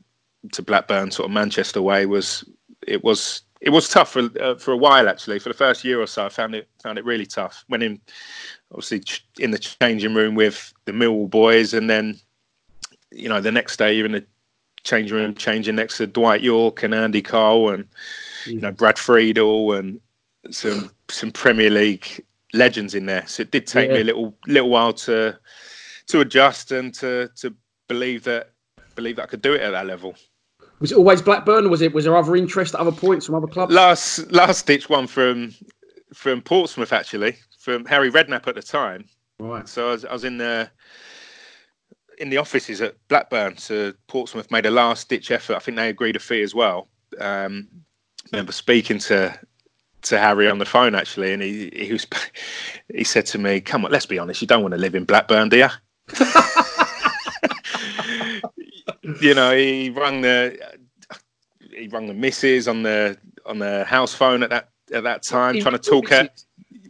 [0.52, 2.44] to Blackburn, sort of Manchester way, was
[2.86, 5.38] it was it was tough for uh, for a while actually.
[5.38, 7.64] For the first year or so, I found it found it really tough.
[7.68, 8.00] Went in
[8.72, 9.02] obviously
[9.38, 12.18] in the changing room with the Millwall boys, and then
[13.10, 14.26] you know the next day you're in the
[14.84, 17.86] changing room changing next to Dwight Yorke and Andy Cole and
[18.46, 20.00] you know Brad Friedel and
[20.50, 23.26] some some Premier League legends in there.
[23.26, 23.94] So it did take yeah.
[23.94, 25.38] me a little little while to
[26.08, 27.54] to adjust and to to
[27.88, 28.50] believe that
[28.94, 30.14] believe that I could do it at that level.
[30.82, 31.70] Was it always Blackburn?
[31.70, 33.72] was it was there other interest at other points from other clubs?
[33.72, 35.54] Last last ditch one from
[36.12, 39.04] from Portsmouth actually from Harry Redknapp at the time.
[39.38, 39.68] Right.
[39.68, 40.68] So I was, I was in the
[42.18, 43.58] in the offices at Blackburn.
[43.58, 45.54] So Portsmouth made a last ditch effort.
[45.54, 46.88] I think they agreed a fee as well.
[47.20, 47.68] Um,
[48.24, 49.38] I remember speaking to
[50.02, 52.08] to Harry on the phone actually, and he he was
[52.92, 54.40] he said to me, "Come on, let's be honest.
[54.40, 55.68] You don't want to live in Blackburn, do you?"
[59.20, 60.58] you know, he rang the
[61.74, 65.58] he rang the missus on the on the house phone at that at that time,
[65.60, 66.28] trying to talk her.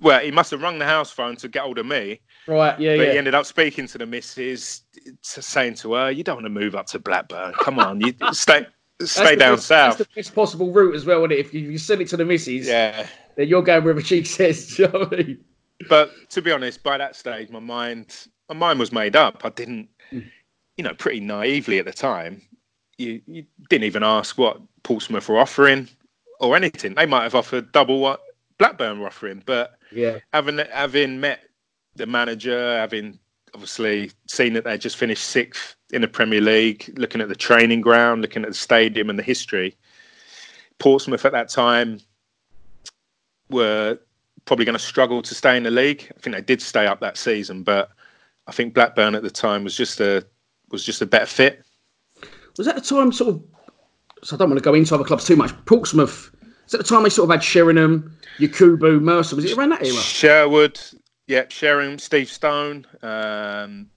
[0.00, 2.20] Well, he must have rung the house phone to get hold of me.
[2.48, 3.12] Right, yeah, but yeah.
[3.12, 4.82] he ended up speaking to the missus,
[5.22, 7.54] saying to her, "You don't want to move up to Blackburn.
[7.54, 8.66] Come on, you stay."
[9.00, 9.98] Stay down best, south.
[9.98, 11.38] That's the best possible route as well, is it?
[11.38, 14.78] If you, you send it to the missus, yeah, then you're going wherever she says.
[14.78, 15.44] You know I mean?
[15.88, 19.44] But to be honest, by that stage, my mind, my mind was made up.
[19.44, 20.30] I didn't, mm.
[20.76, 22.42] You know, pretty naively at the time.
[22.98, 25.88] You, you didn't even ask what Portsmouth were offering
[26.40, 26.94] or anything.
[26.94, 28.20] They might have offered double what
[28.58, 31.40] Blackburn were offering, but yeah, having having met
[31.96, 33.18] the manager, having
[33.54, 37.80] obviously seen that they just finished sixth in the Premier League, looking at the training
[37.80, 39.76] ground, looking at the stadium and the history.
[40.78, 42.00] Portsmouth at that time
[43.50, 43.98] were
[44.44, 46.10] probably going to struggle to stay in the league.
[46.16, 47.90] I think they did stay up that season, but
[48.46, 50.26] I think Blackburn at the time was just a
[50.72, 51.62] was just a better fit.
[52.58, 53.42] Was that the time sort of?
[54.24, 55.52] So I don't want to go into other clubs too much.
[55.64, 56.30] Portsmouth.
[56.64, 59.36] Was that the time they sort of had Sheringham, Yakubu, Merson?
[59.36, 59.96] Was it around that era?
[59.96, 60.80] Sherwood,
[61.26, 62.86] yeah, Sheringham, Steve Stone.
[63.02, 63.88] Um,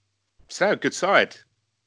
[0.48, 1.36] so a good side,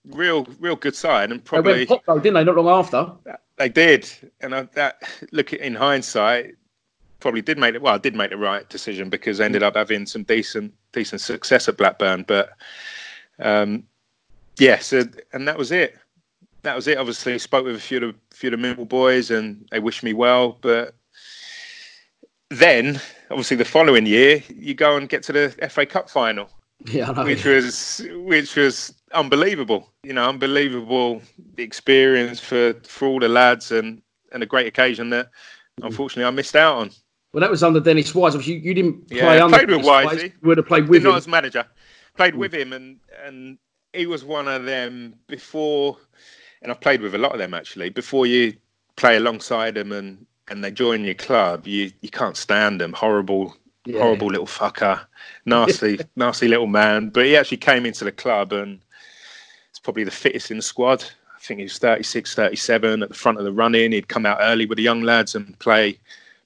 [0.06, 2.44] real, real good side, and probably they went pop though, didn't they?
[2.44, 3.12] Not long after.
[3.58, 4.10] They did,
[4.40, 6.56] and I, that look in hindsight,
[7.20, 7.82] probably did make it.
[7.82, 11.22] Well, I did make the right decision because I ended up having some decent, decent
[11.22, 12.24] success at Blackburn.
[12.28, 12.52] But
[13.40, 13.84] um,
[14.60, 15.04] yeah, so
[15.34, 15.98] and that was it.
[16.64, 16.98] That was it.
[16.98, 19.80] Obviously, I spoke with a few of the, few of the Millwall boys, and they
[19.80, 20.58] wished me well.
[20.62, 20.94] But
[22.50, 23.00] then,
[23.30, 26.50] obviously, the following year, you go and get to the FA Cup final,
[26.86, 29.90] yeah, which was which was unbelievable.
[30.04, 31.22] You know, unbelievable
[31.58, 34.02] experience for for all the lads, and
[34.32, 35.30] and a great occasion that
[35.82, 36.92] unfortunately I missed out on.
[37.34, 38.36] Well, that was under Dennis Wise.
[38.48, 40.24] You, you didn't play yeah, under played with Wise.
[40.24, 41.16] You would have played with Not him.
[41.18, 41.66] as manager.
[42.16, 42.40] Played hmm.
[42.40, 43.58] with him, and and
[43.94, 45.98] he was one of them before.
[46.62, 47.90] And I've played with a lot of them actually.
[47.90, 48.54] Before you
[48.96, 52.94] play alongside them and and they join your club, you you can't stand them.
[52.94, 54.00] Horrible, yeah.
[54.00, 55.00] horrible little fucker,
[55.46, 57.10] nasty, nasty little man.
[57.10, 58.80] But he actually came into the club and
[59.70, 61.04] it's probably the fittest in the squad.
[61.36, 63.94] I think he was 36, 37 at the front of the run in.
[63.94, 65.98] He'd come out early with the young lads and play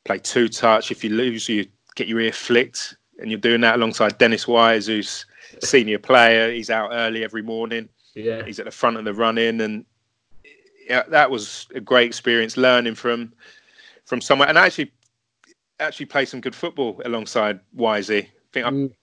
[0.04, 0.92] play two touch.
[0.92, 1.66] If you lose, you
[1.96, 5.26] get your ear flicked, and you're doing that alongside Dennis Wise, who's
[5.64, 6.52] senior player.
[6.52, 7.90] He's out early every morning.
[8.16, 9.86] Yeah, he's at the front of the run in, and
[10.88, 13.34] yeah, that was a great experience learning from
[14.06, 14.92] from somewhere, and I actually
[15.80, 18.24] actually played some good football alongside Wisey.
[18.24, 18.92] I think mm.
[18.92, 18.96] I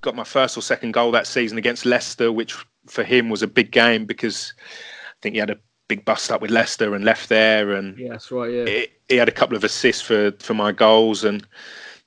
[0.00, 2.56] got my first or second goal that season against Leicester, which
[2.86, 5.58] for him was a big game because I think he had a
[5.88, 8.50] big bust up with Leicester and left there, and yeah, that's right.
[8.50, 11.46] Yeah, he had a couple of assists for for my goals, and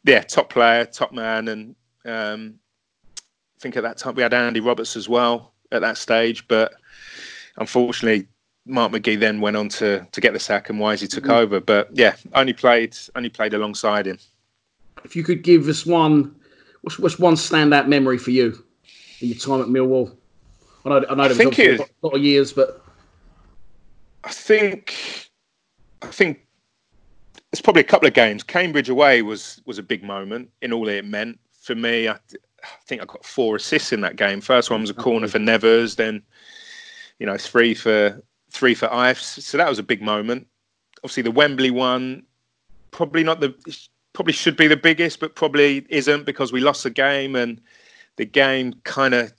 [0.03, 2.55] yeah, top player, top man, and um,
[3.59, 6.73] think at that time we had Andy Roberts as well at that stage, but
[7.57, 8.27] unfortunately.
[8.65, 11.31] Mark McGhee then went on to, to get the sack and Wisey took mm-hmm.
[11.31, 14.19] over, but yeah, only played only played alongside him.
[15.03, 16.35] If you could give us one,
[16.81, 18.63] what's, what's one standout memory for you
[19.21, 20.15] in your time at Millwall?
[20.85, 22.85] I know I know there was a lot of years, but
[24.23, 25.29] I think
[26.01, 26.45] I think
[27.51, 28.43] it's probably a couple of games.
[28.43, 32.07] Cambridge away was was a big moment in all it meant for me.
[32.07, 32.19] I,
[32.63, 34.41] I think I got four assists in that game.
[34.41, 36.21] First one was a corner for Nevers, then
[37.19, 38.21] you know three for
[38.51, 39.45] three for Ives.
[39.45, 40.47] So that was a big moment.
[41.03, 42.23] Obviously, the Wembley one
[42.91, 43.53] probably not the
[44.13, 47.61] probably should be the biggest, but probably isn't because we lost the game and
[48.17, 49.33] the game kind of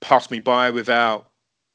[0.00, 1.30] passed me by without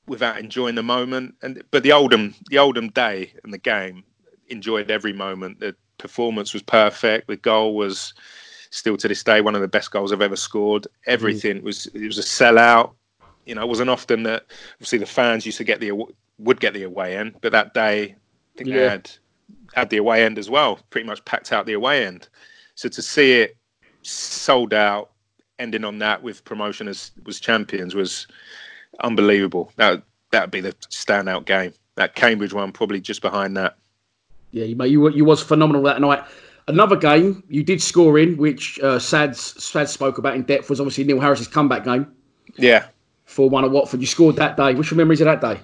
[0.08, 1.36] without enjoying the moment.
[1.42, 4.04] And but the Oldham, the Oldham day and the game,
[4.50, 5.60] enjoyed every moment.
[5.60, 7.28] The performance was perfect.
[7.28, 8.14] The goal was
[8.70, 10.88] still to this day one of the best goals I've ever scored.
[11.06, 11.64] Everything mm.
[11.64, 12.94] was it was a sellout.
[13.46, 14.46] You know, it wasn't often that
[14.76, 15.92] obviously the fans used to get the
[16.40, 18.76] would get the away end, but that day I think yeah.
[18.76, 19.12] they had
[19.74, 20.80] had the away end as well.
[20.90, 22.28] Pretty much packed out the away end.
[22.76, 23.58] So to see it
[24.02, 25.12] sold out,
[25.60, 28.28] ending on that with promotion as was champions was
[29.02, 29.72] unbelievable.
[29.76, 31.74] That that would be the standout game.
[31.96, 33.78] That Cambridge one probably just behind that.
[34.52, 36.24] Yeah, mate, you you was phenomenal that night.
[36.68, 40.80] Another game you did score in, which uh, Sads Sads spoke about in depth, was
[40.80, 42.12] obviously Neil Harris's comeback game.
[42.58, 42.88] Yeah,
[43.26, 44.74] for one at Watford, you scored that day.
[44.74, 45.62] What's your memories of that day?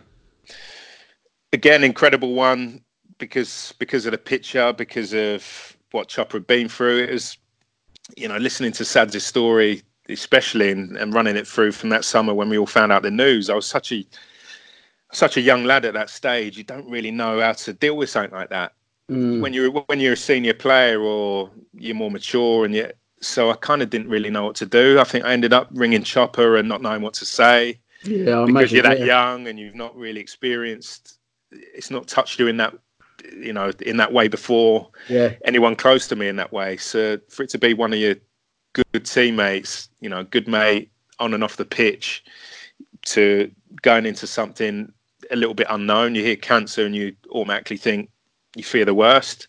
[1.51, 2.83] Again, incredible one
[3.17, 7.03] because because of the picture, because of what Chopper had been through.
[7.03, 7.37] It was,
[8.17, 12.33] you know, listening to Sads' story, especially and, and running it through from that summer
[12.33, 13.49] when we all found out the news.
[13.49, 14.05] I was such a
[15.11, 16.57] such a young lad at that stage.
[16.57, 18.73] You don't really know how to deal with something like that.
[19.11, 19.41] Mm.
[19.41, 22.89] When you're when you're a senior player or you're more mature and you
[23.19, 24.99] so I kind of didn't really know what to do.
[24.99, 27.79] I think I ended up ringing Chopper and not knowing what to say.
[28.03, 29.05] Yeah, because you're that yeah.
[29.05, 31.19] young and you've not really experienced.
[31.51, 32.73] It's not touched you in that,
[33.37, 34.89] you know, in that way before.
[35.07, 35.33] Yeah.
[35.45, 36.77] Anyone close to me in that way.
[36.77, 38.15] So for it to be one of your
[38.73, 42.25] good teammates, you know, good mate on and off the pitch,
[43.05, 43.49] to
[43.81, 44.91] going into something
[45.31, 46.15] a little bit unknown.
[46.15, 48.09] You hear cancer and you automatically think
[48.55, 49.47] you fear the worst.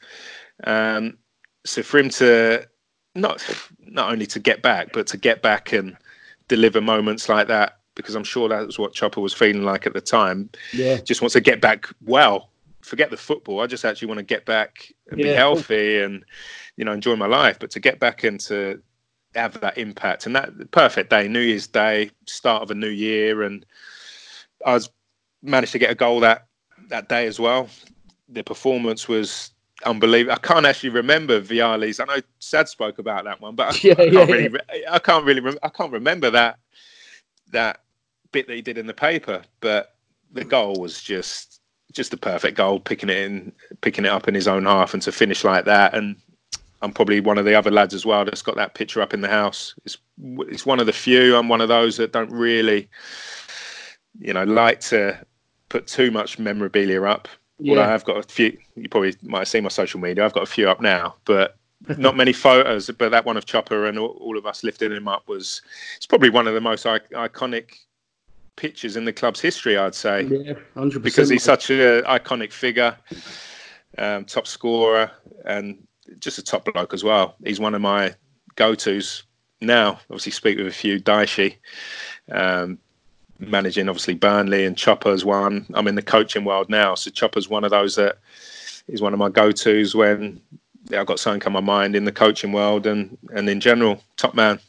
[0.64, 1.18] Um,
[1.64, 2.66] so for him to
[3.14, 3.42] not
[3.80, 5.96] not only to get back, but to get back and
[6.48, 9.94] deliver moments like that, because I'm sure that was what Chopper was feeling like at
[9.94, 10.50] the time.
[10.72, 12.50] Yeah, just wants to get back well.
[12.82, 13.60] Forget the football.
[13.60, 15.26] I just actually want to get back and yeah.
[15.26, 16.24] be healthy and
[16.76, 17.58] you know enjoy my life.
[17.58, 18.82] But to get back and to
[19.34, 23.42] have that impact and that perfect day, New Year's Day, start of a new year,
[23.42, 23.64] and
[24.66, 24.90] I was
[25.42, 26.46] managed to get a goal that
[26.88, 27.68] that day as well.
[28.28, 29.50] The performance was
[29.84, 30.34] unbelievable.
[30.34, 32.00] I can't actually remember Vialli's.
[32.00, 34.58] I know Sad spoke about that one, but I, yeah, I can't yeah, really.
[34.72, 34.94] Yeah.
[34.94, 35.58] I can't really.
[35.62, 36.58] I can't remember that
[37.50, 37.80] that
[38.32, 39.42] bit that he did in the paper.
[39.60, 39.94] But
[40.32, 41.60] the goal was just
[41.92, 45.02] just a perfect goal, picking it in, picking it up in his own half, and
[45.02, 45.94] to finish like that.
[45.94, 46.16] And
[46.82, 49.20] I'm probably one of the other lads as well that's got that picture up in
[49.20, 49.74] the house.
[49.84, 51.36] It's it's one of the few.
[51.36, 52.88] I'm one of those that don't really,
[54.18, 55.18] you know, like to
[55.68, 57.28] put too much memorabilia up.
[57.58, 57.76] Yeah.
[57.76, 58.56] Well, I've got a few.
[58.76, 60.24] You probably might have seen my social media.
[60.24, 61.56] I've got a few up now, but
[61.98, 62.90] not many photos.
[62.90, 65.62] But that one of Chopper and all, all, of us lifting him up was.
[65.96, 67.76] It's probably one of the most iconic
[68.56, 69.76] pictures in the club's history.
[69.76, 70.22] I'd say.
[70.22, 71.02] Yeah, 100%.
[71.02, 72.96] Because he's such an iconic figure,
[73.98, 75.10] um, top scorer,
[75.44, 75.86] and
[76.18, 77.36] just a top bloke as well.
[77.44, 78.14] He's one of my
[78.56, 79.24] go-tos
[79.60, 80.00] now.
[80.10, 81.56] Obviously, speak with a few Daishi.
[82.30, 82.78] Um,
[83.48, 85.66] managing obviously Burnley and Chopper's one.
[85.74, 88.18] I'm in the coaching world now, so Chopper's one of those that
[88.88, 90.40] is one of my go-tos when
[90.90, 94.02] yeah, I've got something on my mind in the coaching world and and in general.
[94.16, 94.60] Top man.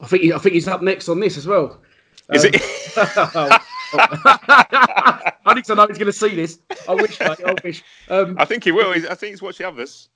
[0.00, 1.80] I think he, I think he's up next on this as well.
[2.32, 2.62] Is um, it?
[5.44, 6.58] I need to know he's going to see this.
[6.88, 7.20] I wish.
[7.20, 7.84] Mate, I wish.
[8.08, 8.90] Um, I think he will.
[8.90, 10.08] I think he's watched the others.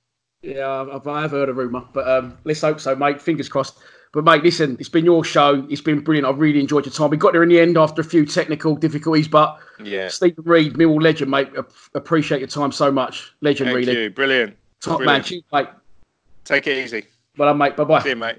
[0.43, 3.20] Yeah, I've, I've heard a rumor, but um, let's hope so, mate.
[3.20, 3.78] Fingers crossed.
[4.17, 5.67] But mate, listen, it's been your show.
[5.69, 6.27] It's been brilliant.
[6.27, 7.11] I've really enjoyed your time.
[7.11, 10.73] We got there in the end after a few technical difficulties, but yeah, Steven Reid,
[10.73, 11.51] Millwall legend, mate.
[11.95, 13.35] Appreciate your time so much.
[13.43, 14.05] Legend, Thank really.
[14.05, 14.09] You.
[14.09, 14.57] Brilliant.
[14.81, 15.19] Top brilliant.
[15.19, 15.23] man.
[15.23, 15.67] Cheers, mate.
[16.47, 17.05] Take it easy.
[17.37, 17.77] Well done, mate.
[17.77, 18.03] Bye bye.
[18.03, 18.39] See you, mate.